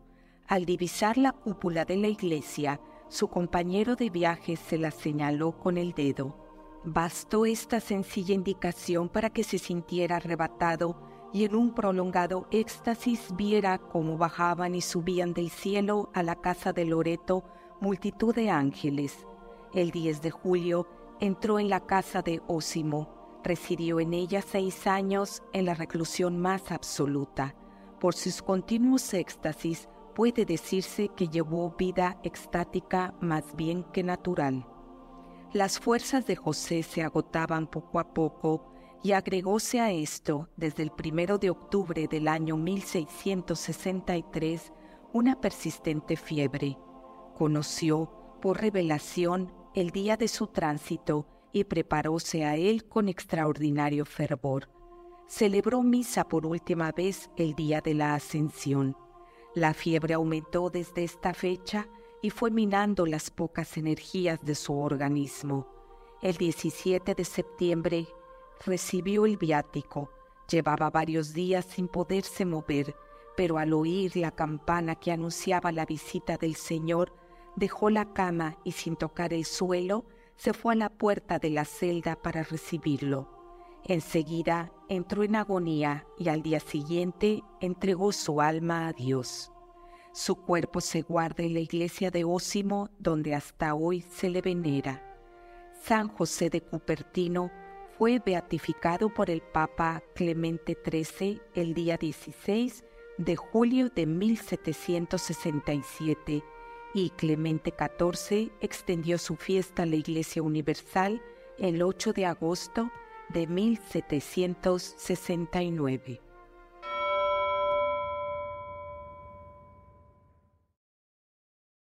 Al 0.52 0.66
divisar 0.66 1.16
la 1.16 1.32
cúpula 1.32 1.86
de 1.86 1.96
la 1.96 2.08
iglesia, 2.08 2.78
su 3.08 3.28
compañero 3.28 3.96
de 3.96 4.10
viaje 4.10 4.56
se 4.56 4.76
la 4.76 4.90
señaló 4.90 5.52
con 5.52 5.78
el 5.78 5.94
dedo. 5.94 6.36
Bastó 6.84 7.46
esta 7.46 7.80
sencilla 7.80 8.34
indicación 8.34 9.08
para 9.08 9.30
que 9.30 9.44
se 9.44 9.56
sintiera 9.56 10.16
arrebatado 10.16 10.94
y 11.32 11.46
en 11.46 11.54
un 11.54 11.74
prolongado 11.74 12.48
éxtasis 12.50 13.34
viera 13.34 13.78
cómo 13.78 14.18
bajaban 14.18 14.74
y 14.74 14.82
subían 14.82 15.32
del 15.32 15.48
cielo 15.48 16.10
a 16.12 16.22
la 16.22 16.36
casa 16.36 16.74
de 16.74 16.84
Loreto 16.84 17.44
multitud 17.80 18.34
de 18.34 18.50
ángeles. 18.50 19.26
El 19.72 19.90
10 19.90 20.20
de 20.20 20.32
julio 20.32 20.86
entró 21.18 21.60
en 21.60 21.70
la 21.70 21.80
casa 21.80 22.20
de 22.20 22.42
Ósimo, 22.46 23.40
residió 23.42 24.00
en 24.00 24.12
ella 24.12 24.42
seis 24.42 24.86
años 24.86 25.42
en 25.54 25.64
la 25.64 25.72
reclusión 25.72 26.38
más 26.38 26.72
absoluta. 26.72 27.54
Por 27.98 28.12
sus 28.12 28.42
continuos 28.42 29.14
éxtasis 29.14 29.88
puede 30.14 30.44
decirse 30.44 31.10
que 31.16 31.28
llevó 31.28 31.74
vida 31.76 32.18
extática 32.22 33.14
más 33.20 33.56
bien 33.56 33.84
que 33.92 34.02
natural. 34.02 34.66
Las 35.52 35.78
fuerzas 35.78 36.26
de 36.26 36.36
José 36.36 36.82
se 36.82 37.02
agotaban 37.02 37.66
poco 37.66 37.98
a 37.98 38.14
poco 38.14 38.72
y 39.02 39.12
agregóse 39.12 39.80
a 39.80 39.90
esto, 39.90 40.48
desde 40.56 40.82
el 40.82 40.92
primero 40.92 41.38
de 41.38 41.50
octubre 41.50 42.06
del 42.08 42.28
año 42.28 42.56
1663, 42.56 44.72
una 45.12 45.40
persistente 45.40 46.16
fiebre. 46.16 46.78
Conoció, 47.36 48.38
por 48.40 48.60
revelación, 48.60 49.52
el 49.74 49.90
día 49.90 50.16
de 50.16 50.28
su 50.28 50.46
tránsito 50.46 51.26
y 51.52 51.64
preparóse 51.64 52.44
a 52.44 52.56
él 52.56 52.88
con 52.88 53.08
extraordinario 53.08 54.04
fervor. 54.04 54.68
Celebró 55.26 55.82
misa 55.82 56.28
por 56.28 56.46
última 56.46 56.92
vez 56.92 57.30
el 57.36 57.54
día 57.54 57.80
de 57.80 57.94
la 57.94 58.14
ascensión. 58.14 58.96
La 59.54 59.74
fiebre 59.74 60.14
aumentó 60.14 60.70
desde 60.70 61.04
esta 61.04 61.34
fecha 61.34 61.86
y 62.22 62.30
fue 62.30 62.50
minando 62.50 63.04
las 63.04 63.30
pocas 63.30 63.76
energías 63.76 64.42
de 64.42 64.54
su 64.54 64.78
organismo. 64.78 65.68
El 66.22 66.36
17 66.38 67.14
de 67.14 67.24
septiembre 67.24 68.06
recibió 68.64 69.26
el 69.26 69.36
viático. 69.36 70.10
Llevaba 70.48 70.88
varios 70.88 71.34
días 71.34 71.66
sin 71.66 71.88
poderse 71.88 72.46
mover, 72.46 72.96
pero 73.36 73.58
al 73.58 73.74
oír 73.74 74.16
la 74.16 74.30
campana 74.30 74.94
que 74.94 75.12
anunciaba 75.12 75.70
la 75.70 75.84
visita 75.84 76.38
del 76.38 76.54
Señor, 76.54 77.12
dejó 77.54 77.90
la 77.90 78.14
cama 78.14 78.56
y 78.64 78.72
sin 78.72 78.96
tocar 78.96 79.34
el 79.34 79.44
suelo, 79.44 80.06
se 80.36 80.54
fue 80.54 80.72
a 80.72 80.76
la 80.76 80.88
puerta 80.88 81.38
de 81.38 81.50
la 81.50 81.66
celda 81.66 82.16
para 82.16 82.42
recibirlo. 82.42 83.41
Enseguida 83.84 84.72
entró 84.88 85.24
en 85.24 85.36
agonía 85.36 86.06
y 86.18 86.28
al 86.28 86.42
día 86.42 86.60
siguiente 86.60 87.42
entregó 87.60 88.12
su 88.12 88.40
alma 88.40 88.88
a 88.88 88.92
Dios. 88.92 89.50
Su 90.12 90.36
cuerpo 90.36 90.80
se 90.80 91.02
guarda 91.02 91.42
en 91.42 91.54
la 91.54 91.60
iglesia 91.60 92.10
de 92.10 92.24
Ósimo, 92.24 92.90
donde 92.98 93.34
hasta 93.34 93.74
hoy 93.74 94.02
se 94.02 94.28
le 94.28 94.42
venera. 94.42 95.02
San 95.82 96.08
José 96.08 96.50
de 96.50 96.60
Cupertino 96.60 97.50
fue 97.98 98.20
beatificado 98.24 99.12
por 99.12 99.28
el 99.30 99.42
Papa 99.42 100.00
Clemente 100.14 100.78
XIII 100.84 101.40
el 101.54 101.74
día 101.74 101.96
16 101.96 102.84
de 103.18 103.36
julio 103.36 103.90
de 103.90 104.06
1767 104.06 106.42
y 106.94 107.10
Clemente 107.10 107.74
XIV 107.76 108.52
extendió 108.60 109.18
su 109.18 109.36
fiesta 109.36 109.82
a 109.82 109.86
la 109.86 109.96
Iglesia 109.96 110.42
Universal 110.42 111.20
el 111.58 111.82
8 111.82 112.12
de 112.12 112.26
agosto 112.26 112.92
de 113.32 113.46
1769. 113.46 116.31